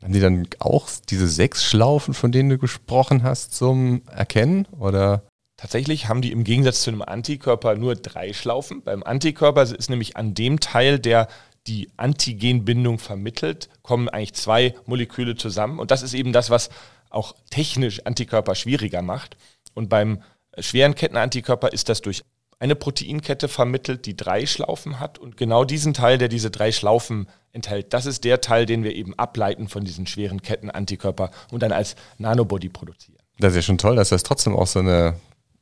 haben 0.02 0.12
die 0.12 0.18
dann 0.18 0.48
auch 0.58 0.88
diese 1.08 1.28
sechs 1.28 1.64
Schlaufen, 1.64 2.14
von 2.14 2.32
denen 2.32 2.48
du 2.48 2.58
gesprochen 2.58 3.22
hast, 3.22 3.54
zum 3.54 4.02
Erkennen? 4.10 4.66
Oder? 4.76 5.22
Tatsächlich 5.59 6.09
haben 6.09 6.23
die 6.23 6.31
im 6.31 6.44
Gegensatz 6.44 6.83
zu 6.83 6.90
einem 6.90 7.03
Antikörper 7.03 7.75
nur 7.75 7.97
drei 7.97 8.33
Schlaufen. 8.33 8.83
Beim 8.83 9.03
Antikörper 9.03 9.62
ist 9.62 9.90
nämlich 9.90 10.16
an 10.16 10.33
dem 10.33 10.61
Teil, 10.61 11.01
der 11.01 11.27
die 11.66 11.90
Antigenbindung 11.97 12.99
vermittelt, 13.01 13.68
kommen 13.83 14.09
eigentlich 14.09 14.35
zwei 14.35 14.75
Moleküle 14.87 15.35
zusammen. 15.35 15.81
Und 15.81 15.90
das 15.90 16.03
ist 16.03 16.14
eben 16.14 16.33
das, 16.33 16.49
was 16.49 16.71
auch 17.11 17.35
technisch 17.51 18.07
Antikörper 18.07 18.55
schwieriger 18.55 19.03
macht. 19.03 19.37
Und 19.75 19.88
beim 19.88 20.23
schweren 20.59 20.94
Kettenantikörper 20.94 21.73
ist 21.73 21.88
das 21.88 22.03
durch 22.03 22.23
eine 22.61 22.77
Proteinkette 22.77 23.49
vermittelt, 23.49 24.07
die 24.07 24.16
drei 24.16 24.47
Schlaufen 24.47 25.01
hat. 25.01 25.18
Und 25.18 25.37
genau 25.37 25.64
diesen 25.64 25.92
Teil, 25.92 26.18
der 26.18 26.29
diese 26.29 26.53
drei 26.53 26.71
Schlaufen 26.71 27.29
enthält, 27.53 27.92
das 27.92 28.07
ist 28.07 28.23
der 28.23 28.40
Teil, 28.40 28.64
den 28.64 28.85
wir 28.85 28.94
eben 28.94 29.18
ableiten 29.18 29.66
von 29.66 29.85
diesen 29.85 30.07
schweren 30.07 30.40
Ketten 30.40 30.71
Antikörper 30.71 31.33
und 31.51 31.64
dann 31.64 31.73
als 31.73 31.97
Nanobody 32.18 32.68
produzieren. 32.68 33.18
Das 33.38 33.53
ist 33.53 33.57
ja 33.57 33.62
schon 33.62 33.79
toll, 33.79 33.97
dass 33.97 34.09
das 34.09 34.23
trotzdem 34.23 34.55
auch 34.55 34.66
so 34.66 34.79
eine 34.79 35.14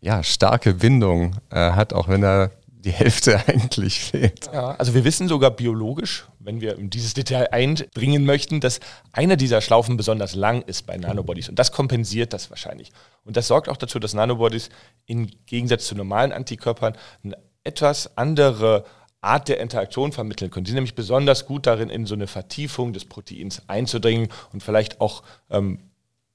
ja, 0.06 0.22
starke 0.22 0.74
Bindung 0.74 1.34
äh, 1.50 1.72
hat, 1.72 1.92
auch 1.92 2.06
wenn 2.06 2.20
da 2.20 2.50
die 2.84 2.92
Hälfte 2.92 3.42
eigentlich 3.48 3.98
fehlt. 3.98 4.48
Ja, 4.52 4.70
also 4.76 4.94
wir 4.94 5.02
wissen 5.02 5.26
sogar 5.26 5.50
biologisch, 5.50 6.26
wenn 6.38 6.60
wir 6.60 6.78
in 6.78 6.90
dieses 6.90 7.12
Detail 7.14 7.48
eindringen 7.50 8.24
möchten, 8.24 8.60
dass 8.60 8.78
einer 9.10 9.34
dieser 9.34 9.60
Schlaufen 9.60 9.96
besonders 9.96 10.36
lang 10.36 10.62
ist 10.62 10.86
bei 10.86 10.96
Nanobodies 10.96 11.48
und 11.48 11.58
das 11.58 11.72
kompensiert 11.72 12.32
das 12.32 12.50
wahrscheinlich. 12.50 12.92
Und 13.24 13.36
das 13.36 13.48
sorgt 13.48 13.68
auch 13.68 13.76
dazu, 13.76 13.98
dass 13.98 14.14
Nanobodies 14.14 14.68
im 15.06 15.28
Gegensatz 15.46 15.86
zu 15.86 15.96
normalen 15.96 16.30
Antikörpern 16.30 16.96
eine 17.24 17.36
etwas 17.64 18.16
andere 18.16 18.84
Art 19.20 19.48
der 19.48 19.58
Interaktion 19.58 20.12
vermitteln 20.12 20.52
können. 20.52 20.66
Sie 20.66 20.70
sind 20.70 20.76
nämlich 20.76 20.94
besonders 20.94 21.46
gut 21.46 21.66
darin, 21.66 21.90
in 21.90 22.06
so 22.06 22.14
eine 22.14 22.28
Vertiefung 22.28 22.92
des 22.92 23.06
Proteins 23.06 23.62
einzudringen 23.66 24.28
und 24.52 24.62
vielleicht 24.62 25.00
auch 25.00 25.24
ähm, 25.50 25.80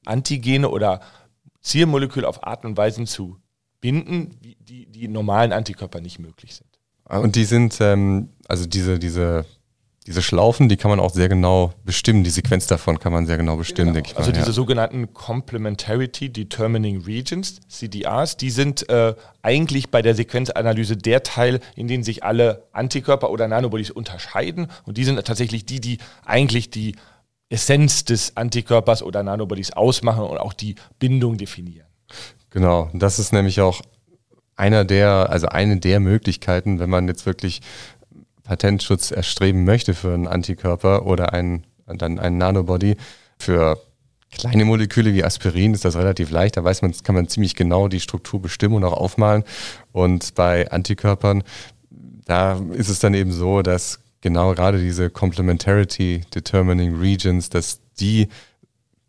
Antigene 0.06 0.68
oder 0.68 1.00
Zielmoleküle 1.62 2.28
auf 2.28 2.46
Art 2.46 2.66
und 2.66 2.76
Weisen 2.76 3.08
zu 3.08 3.38
binden, 3.82 4.38
die, 4.60 4.86
die 4.86 5.08
normalen 5.08 5.52
Antikörper 5.52 6.00
nicht 6.00 6.20
möglich 6.20 6.56
sind. 6.56 6.70
Und 7.06 7.36
die 7.36 7.46
sind, 7.46 7.78
ähm, 7.82 8.30
also 8.48 8.66
diese, 8.66 8.98
diese, 8.98 9.46
diese 10.08 10.22
Schlaufen, 10.22 10.70
die 10.70 10.78
kann 10.78 10.90
man 10.90 11.00
auch 11.00 11.14
sehr 11.14 11.30
genau 11.30 11.74
bestimmen. 11.84 12.24
Die 12.24 12.30
Sequenz 12.30 12.68
davon 12.68 13.00
kann 13.00 13.12
man 13.12 13.28
sehr 13.28 13.38
genau 13.38 13.58
bestimmen, 13.58 13.88
genau. 13.88 13.96
denke 13.96 14.10
ich. 14.10 14.14
Mal, 14.16 14.20
also 14.20 14.32
diese 14.32 14.48
ja. 14.48 14.52
sogenannten 14.52 15.14
Complementarity 15.14 16.30
Determining 16.30 17.02
Regions, 17.02 17.60
CDRs, 17.68 18.38
die 18.38 18.50
sind 18.50 18.90
äh, 18.90 19.14
eigentlich 19.42 19.90
bei 19.90 20.02
der 20.02 20.16
Sequenzanalyse 20.16 20.98
der 20.98 21.24
Teil, 21.24 21.60
in 21.76 21.88
dem 21.88 22.04
sich 22.04 22.24
alle 22.24 22.64
Antikörper 22.72 23.30
oder 23.30 23.48
Nanobodies 23.48 23.92
unterscheiden. 23.92 24.68
Und 24.86 24.98
die 24.98 25.04
sind 25.04 25.24
tatsächlich 25.24 25.66
die, 25.66 25.82
die 25.82 25.98
eigentlich 26.26 26.72
die 26.72 26.96
Essenz 27.50 28.06
des 28.06 28.38
Antikörpers 28.38 29.04
oder 29.04 29.22
Nanobodies 29.22 29.72
ausmachen 29.74 30.24
und 30.24 30.38
auch 30.38 30.54
die 30.54 30.76
Bindung 30.98 31.38
definieren. 31.38 31.88
Genau, 32.52 32.90
das 32.94 33.18
ist 33.18 33.34
nämlich 33.34 33.62
auch 33.62 33.82
einer 34.56 34.86
der, 34.86 35.30
also 35.30 35.48
eine 35.48 35.78
der 35.78 36.00
Möglichkeiten, 36.00 36.80
wenn 36.80 36.90
man 36.90 37.08
jetzt 37.08 37.26
wirklich 37.26 37.62
Patentschutz 38.44 39.12
erstreben 39.12 39.64
möchte 39.64 39.94
für 39.94 40.14
einen 40.14 40.28
Antikörper 40.28 41.06
oder 41.06 41.34
einen, 41.34 41.66
dann 41.88 42.20
einen 42.20 42.38
Nanobody. 42.38 42.98
Für 43.40 43.80
kleine 44.32 44.66
Moleküle 44.66 45.14
wie 45.14 45.24
Aspirin 45.24 45.74
ist 45.74 45.86
das 45.86 45.96
relativ 45.96 46.30
leicht. 46.30 46.58
Da 46.58 46.64
weiß 46.64 46.82
man, 46.82 46.94
kann 47.04 47.16
man 47.16 47.30
ziemlich 47.30 47.56
genau 47.56 47.88
die 47.88 48.02
Struktur 48.02 48.42
bestimmen 48.42 48.76
und 48.76 48.84
auch 48.84 48.94
aufmalen. 48.94 49.44
Und 49.94 50.36
bei 50.36 50.70
Antikörpern, 50.70 51.44
da 52.26 52.62
ist 52.74 52.90
es 52.90 53.00
dann 53.00 53.14
eben 53.14 53.32
so, 53.32 53.62
dass 53.62 54.00
genau 54.20 54.54
gerade 54.54 54.80
diese 54.80 55.10
Complementarity 55.10 56.22
Determining 56.36 57.00
Regions, 57.00 57.50
dass 57.50 57.80
die 58.00 58.28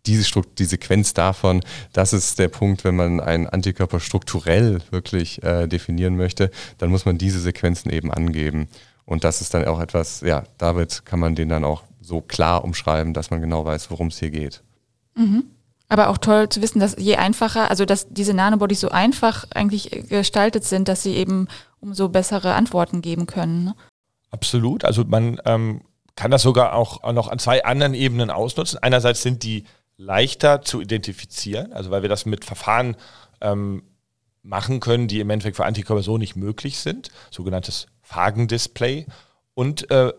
diese, 0.06 0.24
Strukt 0.24 0.58
die 0.58 0.64
Sequenz 0.64 1.14
davon, 1.14 1.62
das 1.92 2.12
ist 2.12 2.38
der 2.38 2.48
Punkt, 2.48 2.84
wenn 2.84 2.96
man 2.96 3.20
einen 3.20 3.46
Antikörper 3.46 4.00
strukturell 4.00 4.80
wirklich 4.90 5.42
äh, 5.42 5.66
definieren 5.66 6.16
möchte, 6.16 6.50
dann 6.78 6.90
muss 6.90 7.04
man 7.04 7.18
diese 7.18 7.40
Sequenzen 7.40 7.90
eben 7.90 8.12
angeben. 8.12 8.68
Und 9.04 9.24
das 9.24 9.40
ist 9.40 9.54
dann 9.54 9.64
auch 9.64 9.80
etwas, 9.80 10.20
ja, 10.20 10.44
damit 10.58 11.04
kann 11.04 11.20
man 11.20 11.34
den 11.34 11.48
dann 11.48 11.64
auch 11.64 11.82
so 12.00 12.20
klar 12.20 12.64
umschreiben, 12.64 13.14
dass 13.14 13.30
man 13.30 13.40
genau 13.40 13.64
weiß, 13.64 13.90
worum 13.90 14.08
es 14.08 14.18
hier 14.18 14.30
geht. 14.30 14.62
Mhm. 15.14 15.44
Aber 15.88 16.08
auch 16.08 16.18
toll 16.18 16.48
zu 16.48 16.62
wissen, 16.62 16.80
dass 16.80 16.96
je 16.98 17.16
einfacher, 17.16 17.68
also 17.68 17.84
dass 17.84 18.08
diese 18.08 18.32
Nanobodies 18.32 18.80
so 18.80 18.88
einfach 18.88 19.44
eigentlich 19.54 19.90
gestaltet 20.08 20.64
sind, 20.64 20.88
dass 20.88 21.02
sie 21.02 21.14
eben 21.14 21.48
umso 21.80 22.08
bessere 22.08 22.54
Antworten 22.54 23.02
geben 23.02 23.26
können. 23.26 23.64
Ne? 23.64 23.74
Absolut. 24.30 24.84
Also 24.84 25.04
man 25.04 25.38
ähm, 25.44 25.82
kann 26.16 26.30
das 26.30 26.42
sogar 26.42 26.74
auch 26.74 27.12
noch 27.12 27.28
an 27.28 27.38
zwei 27.38 27.64
anderen 27.64 27.92
Ebenen 27.92 28.30
ausnutzen. 28.30 28.78
Einerseits 28.82 29.22
sind 29.22 29.42
die 29.42 29.64
leichter 29.96 30.62
zu 30.62 30.80
identifizieren, 30.80 31.72
also 31.72 31.90
weil 31.90 32.02
wir 32.02 32.08
das 32.08 32.26
mit 32.26 32.44
Verfahren 32.44 32.96
ähm, 33.40 33.82
machen 34.42 34.80
können, 34.80 35.08
die 35.08 35.20
im 35.20 35.30
Endeffekt 35.30 35.56
für 35.56 35.64
Antikörper 35.64 36.02
so 36.02 36.18
nicht 36.18 36.36
möglich 36.36 36.78
sind, 36.78 37.10
sogenanntes 37.30 37.86
Phagendisplay. 38.02 39.06
Und 39.54 39.90
äh, 39.90 40.12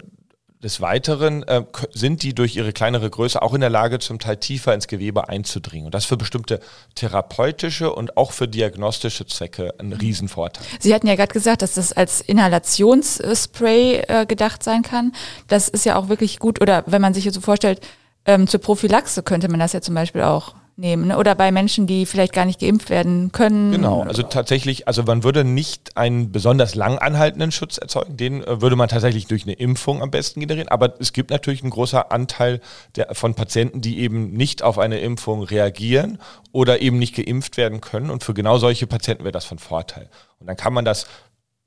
des 0.63 0.79
Weiteren 0.79 1.43
äh, 1.43 1.65
sind 1.91 2.23
die 2.23 2.33
durch 2.33 2.55
ihre 2.55 2.71
kleinere 2.71 3.09
Größe 3.09 3.41
auch 3.41 3.53
in 3.53 3.59
der 3.59 3.69
Lage, 3.69 3.99
zum 3.99 4.17
Teil 4.19 4.38
tiefer 4.38 4.73
ins 4.73 4.88
Gewebe 4.88 5.27
einzudringen. 5.27 5.86
Und 5.86 5.93
das 5.93 6.05
für 6.05 6.15
bestimmte 6.15 6.62
therapeutische 6.95 7.93
und 7.93 8.15
auch 8.15 8.31
für 8.31 8.47
diagnostische 8.47 9.25
Zwecke 9.25 9.73
ein 9.77 9.88
mhm. 9.88 9.93
Riesenvorteil. 9.93 10.65
Sie 10.79 10.93
hatten 10.93 11.07
ja 11.07 11.15
gerade 11.15 11.33
gesagt, 11.33 11.62
dass 11.62 11.73
das 11.73 11.91
als 11.91 12.21
Inhalationsspray 12.21 14.03
äh, 14.07 14.25
gedacht 14.25 14.63
sein 14.63 14.83
kann. 14.83 15.12
Das 15.47 15.67
ist 15.67 15.86
ja 15.86 15.97
auch 15.97 16.07
wirklich 16.07 16.39
gut, 16.39 16.62
oder 16.62 16.83
wenn 16.88 17.01
man 17.01 17.13
sich 17.13 17.25
jetzt 17.25 17.36
so 17.36 17.41
vorstellt, 17.41 17.81
ähm, 18.25 18.47
zur 18.47 18.62
Prophylaxe 18.62 19.23
könnte 19.23 19.49
man 19.49 19.59
das 19.59 19.73
ja 19.73 19.81
zum 19.81 19.95
Beispiel 19.95 20.21
auch 20.21 20.55
nehmen. 20.75 21.07
Ne? 21.07 21.17
Oder 21.17 21.36
bei 21.36 21.51
Menschen, 21.51 21.88
die 21.88 22.05
vielleicht 22.05 22.33
gar 22.33 22.45
nicht 22.45 22.59
geimpft 22.59 22.89
werden 22.89 23.31
können. 23.31 23.71
Genau, 23.71 24.01
also 24.01 24.23
tatsächlich, 24.23 24.88
also 24.88 25.03
man 25.03 25.23
würde 25.23 25.43
nicht 25.43 25.97
einen 25.97 26.31
besonders 26.31 26.75
lang 26.75 26.97
anhaltenden 26.97 27.51
Schutz 27.51 27.77
erzeugen, 27.77 28.17
den 28.17 28.43
äh, 28.43 28.62
würde 28.62 28.75
man 28.75 28.89
tatsächlich 28.89 29.27
durch 29.27 29.43
eine 29.43 29.53
Impfung 29.53 30.01
am 30.01 30.12
besten 30.12 30.39
generieren. 30.39 30.69
Aber 30.69 30.99
es 30.99 31.13
gibt 31.13 31.29
natürlich 31.29 31.62
einen 31.62 31.71
großen 31.71 31.99
Anteil 31.99 32.59
der, 32.95 33.13
von 33.13 33.36
Patienten, 33.36 33.81
die 33.81 33.99
eben 33.99 34.31
nicht 34.31 34.63
auf 34.63 34.79
eine 34.79 34.99
Impfung 34.99 35.43
reagieren 35.43 36.19
oder 36.51 36.81
eben 36.81 36.97
nicht 36.97 37.15
geimpft 37.15 37.57
werden 37.57 37.81
können. 37.81 38.09
Und 38.09 38.23
für 38.23 38.33
genau 38.33 38.57
solche 38.57 38.88
Patienten 38.88 39.23
wäre 39.23 39.31
das 39.31 39.45
von 39.45 39.59
Vorteil. 39.59 40.09
Und 40.39 40.47
dann 40.47 40.57
kann 40.57 40.73
man 40.73 40.86
das 40.86 41.07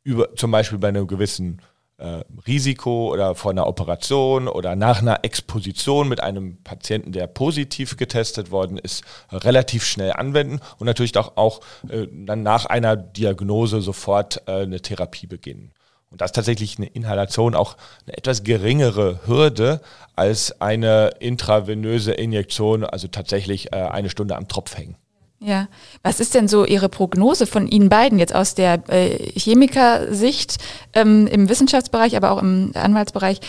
über, 0.03 0.35
zum 0.37 0.51
Beispiel 0.51 0.79
bei 0.79 0.89
einem 0.89 1.07
gewissen 1.07 1.61
äh, 1.99 2.25
Risiko 2.47 3.13
oder 3.13 3.35
vor 3.35 3.51
einer 3.51 3.67
Operation 3.67 4.49
oder 4.49 4.77
nach 4.77 5.01
einer 5.01 5.25
Exposition 5.25 6.09
mit 6.09 6.23
einem 6.23 6.63
Patienten, 6.63 7.13
der 7.13 7.27
positiv 7.27 7.97
getestet 7.97 8.51
worden 8.51 8.79
ist, 8.79 9.05
relativ 9.33 9.85
schnell 9.85 10.13
anwenden 10.13 10.61
und 10.79 10.87
natürlich 10.87 11.17
auch, 11.17 11.37
auch 11.37 11.61
äh, 11.89 12.07
dann 12.13 12.43
nach 12.43 12.67
einer 12.67 12.97
Diagnose 12.97 13.81
sofort 13.81 14.43
äh, 14.47 14.63
eine 14.63 14.81
Therapie 14.81 15.27
beginnen. 15.27 15.73
Und 16.11 16.21
das 16.21 16.29
ist 16.29 16.37
tatsächlich 16.37 16.79
eine 16.79 16.87
Inhalation 16.87 17.55
auch 17.55 17.77
eine 18.07 18.17
etwas 18.17 18.45
geringere 18.45 19.27
Hürde 19.27 19.81
als 20.15 20.61
eine 20.61 21.11
intravenöse 21.19 22.13
Injektion, 22.13 22.85
also 22.85 23.09
tatsächlich 23.09 23.73
äh, 23.73 23.77
eine 23.77 24.09
Stunde 24.09 24.37
am 24.37 24.49
Tropf 24.49 24.77
hängen. 24.77 24.97
Ja, 25.39 25.69
was 26.03 26.19
ist 26.19 26.35
denn 26.35 26.49
so 26.49 26.65
Ihre 26.65 26.89
Prognose 26.89 27.47
von 27.47 27.69
Ihnen 27.69 27.91
beiden 27.91 28.19
jetzt 28.19 28.35
aus 28.35 28.55
der 28.55 28.83
äh, 28.89 29.31
Chemikersicht 29.39 30.57
ähm, 30.95 31.27
im 31.27 31.49
Wissenschaftsbereich, 31.49 32.17
aber 32.17 32.31
auch 32.31 32.41
im 32.41 32.73
Anwaltsbereich? 32.75 33.41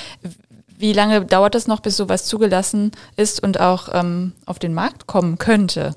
Wie 0.77 0.93
lange 0.93 1.25
dauert 1.25 1.55
es 1.55 1.67
noch, 1.67 1.79
bis 1.79 1.95
sowas 1.95 2.25
zugelassen 2.25 2.91
ist 3.15 3.41
und 3.41 3.59
auch 3.59 3.89
ähm, 3.93 4.33
auf 4.45 4.59
den 4.59 4.73
Markt 4.73 5.07
kommen 5.07 5.37
könnte? 5.37 5.95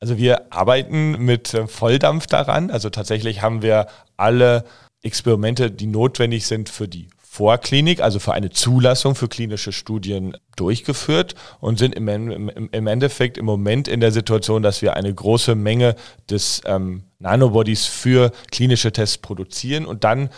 Also 0.00 0.16
wir 0.16 0.46
arbeiten 0.50 1.22
mit 1.22 1.52
äh, 1.52 1.66
Volldampf 1.66 2.26
daran. 2.26 2.70
Also 2.70 2.88
tatsächlich 2.88 3.42
haben 3.42 3.60
wir 3.60 3.88
alle 4.16 4.64
Experimente, 5.02 5.70
die 5.70 5.86
notwendig 5.86 6.46
sind 6.46 6.70
für 6.70 6.88
die 6.88 7.08
Vorklinik, 7.32 8.00
also 8.00 8.18
für 8.18 8.32
eine 8.32 8.50
Zulassung 8.50 9.14
für 9.14 9.28
klinische 9.28 9.70
Studien 9.70 10.36
durchgeführt 10.56 11.36
und 11.60 11.78
sind 11.78 11.94
im, 11.94 12.08
im, 12.08 12.68
im 12.72 12.86
Endeffekt 12.88 13.38
im 13.38 13.44
Moment 13.44 13.86
in 13.86 14.00
der 14.00 14.10
Situation, 14.10 14.64
dass 14.64 14.82
wir 14.82 14.96
eine 14.96 15.14
große 15.14 15.54
Menge 15.54 15.94
des 16.28 16.60
ähm, 16.64 17.04
Nanobodies 17.20 17.86
für 17.86 18.32
klinische 18.50 18.90
Tests 18.90 19.18
produzieren 19.18 19.86
und 19.86 20.02
dann 20.02 20.30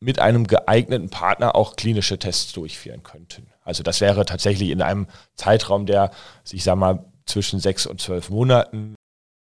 mit 0.00 0.18
einem 0.18 0.46
geeigneten 0.46 1.08
Partner 1.08 1.56
auch 1.56 1.76
klinische 1.76 2.18
Tests 2.18 2.52
durchführen 2.52 3.02
könnten. 3.02 3.46
Also 3.62 3.82
das 3.82 4.02
wäre 4.02 4.26
tatsächlich 4.26 4.68
in 4.68 4.82
einem 4.82 5.06
Zeitraum, 5.36 5.86
der, 5.86 6.10
ich 6.52 6.62
sag 6.62 6.76
mal, 6.76 7.06
zwischen 7.24 7.58
sechs 7.58 7.86
und 7.86 8.02
zwölf 8.02 8.28
Monaten 8.28 8.96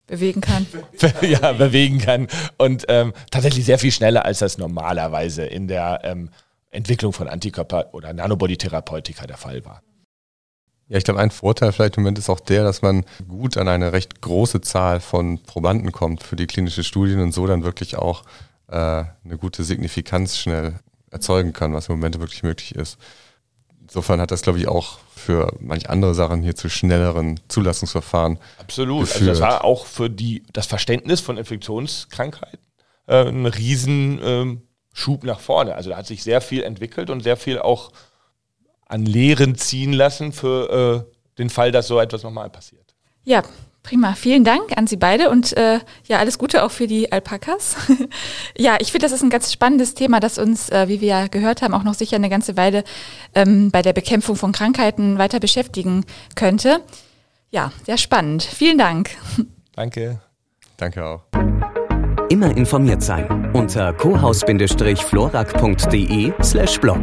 bewegen 0.06 0.42
kann. 0.42 0.68
ja, 1.22 1.52
bewegen 1.54 1.98
kann. 1.98 2.28
Und 2.60 2.86
ähm, 2.90 3.14
tatsächlich 3.32 3.66
sehr 3.66 3.80
viel 3.80 3.92
schneller, 3.92 4.24
als 4.24 4.38
das 4.38 4.60
normalerweise 4.60 5.48
in 5.48 5.68
der 5.68 6.02
ähm, 6.04 6.30
Entwicklung 6.76 7.14
von 7.14 7.28
Antikörper- 7.28 7.94
oder 7.94 8.14
Nanobody-Therapeutika 8.14 9.26
der 9.28 9.38
Fall 9.38 9.66
war. 9.66 9.82
Ja, 10.88 10.98
ich 10.98 11.04
glaube, 11.04 11.20
ein 11.20 11.32
Vorteil 11.32 11.72
vielleicht 11.72 11.98
im 11.98 12.04
Moment 12.04 12.20
ist 12.20 12.30
auch 12.30 12.40
der, 12.40 12.64
dass 12.64 12.84
man 12.84 13.06
gut 13.28 13.58
an 13.58 13.68
eine 13.68 13.92
recht 13.92 14.22
große 14.22 14.62
Zahl 14.62 15.00
von 15.00 15.40
Probanden 15.42 15.92
kommt 15.92 16.22
für 16.22 16.36
die 16.36 16.46
klinische 16.46 16.84
Studien 16.84 17.20
und 17.22 17.32
so 17.32 17.48
dann 17.48 17.64
wirklich 17.64 17.98
auch 17.98 18.24
äh, 18.68 18.76
eine 18.76 19.38
gute 19.40 19.64
Signifikanz 19.64 20.38
schnell 20.38 20.80
erzeugen 21.10 21.54
kann, 21.54 21.74
was 21.74 21.90
im 21.90 21.96
Moment 21.96 22.20
wirklich 22.20 22.44
möglich 22.44 22.76
ist. 22.76 22.98
Insofern 23.82 24.22
hat 24.22 24.32
das, 24.32 24.42
glaube 24.42 24.60
ich, 24.60 24.68
auch 24.68 25.00
für 25.16 25.56
manch 25.60 25.90
andere 25.90 26.14
Sachen 26.14 26.44
hier 26.44 26.56
zu 26.56 26.70
schnelleren 26.70 27.40
Zulassungsverfahren. 27.48 28.40
Absolut. 28.60 29.02
Geführt. 29.02 29.30
Also 29.30 29.32
das 29.32 29.40
war 29.40 29.64
auch 29.64 29.86
für 29.86 30.10
die, 30.10 30.44
das 30.54 30.68
Verständnis 30.68 31.22
von 31.22 31.38
Infektionskrankheiten 31.38 32.60
äh, 33.08 33.28
ein 33.28 33.46
riesen 33.46 34.20
ähm, 34.22 34.62
Schub 34.98 35.26
nach 35.26 35.42
vorne. 35.42 35.76
Also 35.76 35.90
da 35.90 35.98
hat 35.98 36.08
sich 36.08 36.24
sehr 36.24 36.40
viel 36.40 36.64
entwickelt 36.64 37.10
und 37.10 37.22
sehr 37.22 37.36
viel 37.36 37.60
auch 37.60 37.92
an 38.88 39.06
Lehren 39.06 39.56
ziehen 39.56 39.92
lassen 39.92 40.32
für 40.32 41.06
äh, 41.06 41.38
den 41.38 41.50
Fall, 41.50 41.74
dass 41.74 41.88
so 41.88 42.00
etwas 42.00 42.24
nochmal 42.24 42.50
passiert. 42.50 42.96
Ja, 43.26 43.44
Prima, 43.84 44.16
vielen 44.16 44.44
Dank 44.44 44.76
an 44.78 44.88
Sie 44.88 44.96
beide 44.96 45.30
und 45.30 45.56
äh, 45.58 45.80
ja, 46.08 46.18
alles 46.18 46.40
Gute 46.40 46.64
auch 46.64 46.72
für 46.72 46.88
die 46.88 47.12
Alpakas. 47.12 47.76
ja, 48.58 48.78
ich 48.80 48.92
finde, 48.92 49.06
das 49.06 49.12
ist 49.12 49.22
ein 49.22 49.30
ganz 49.30 49.54
spannendes 49.54 49.94
Thema, 49.94 50.20
das 50.20 50.40
uns, 50.40 50.70
äh, 50.70 50.88
wie 50.88 51.02
wir 51.02 51.08
ja 51.08 51.28
gehört 51.28 51.62
haben, 51.62 51.76
auch 51.76 51.84
noch 51.84 51.94
sicher 51.94 52.16
eine 52.16 52.30
ganze 52.30 52.58
Weile 52.58 52.84
ähm, 53.36 53.70
bei 53.70 53.84
der 53.84 53.94
Bekämpfung 53.94 54.38
von 54.38 54.54
Krankheiten 54.54 55.20
weiter 55.20 55.40
beschäftigen 55.40 56.04
könnte. 56.36 56.82
Ja, 57.52 57.72
sehr 57.86 58.00
spannend. 58.00 58.42
Vielen 58.42 58.80
Dank. 58.80 59.12
Danke. 59.76 60.20
Danke 60.78 61.06
auch. 61.06 61.85
Immer 62.36 62.58
informiert 62.58 63.02
sein 63.02 63.50
unter 63.54 63.94
cohaus-florak.de 63.94 66.34
slash 66.44 66.78
blog. 66.82 67.00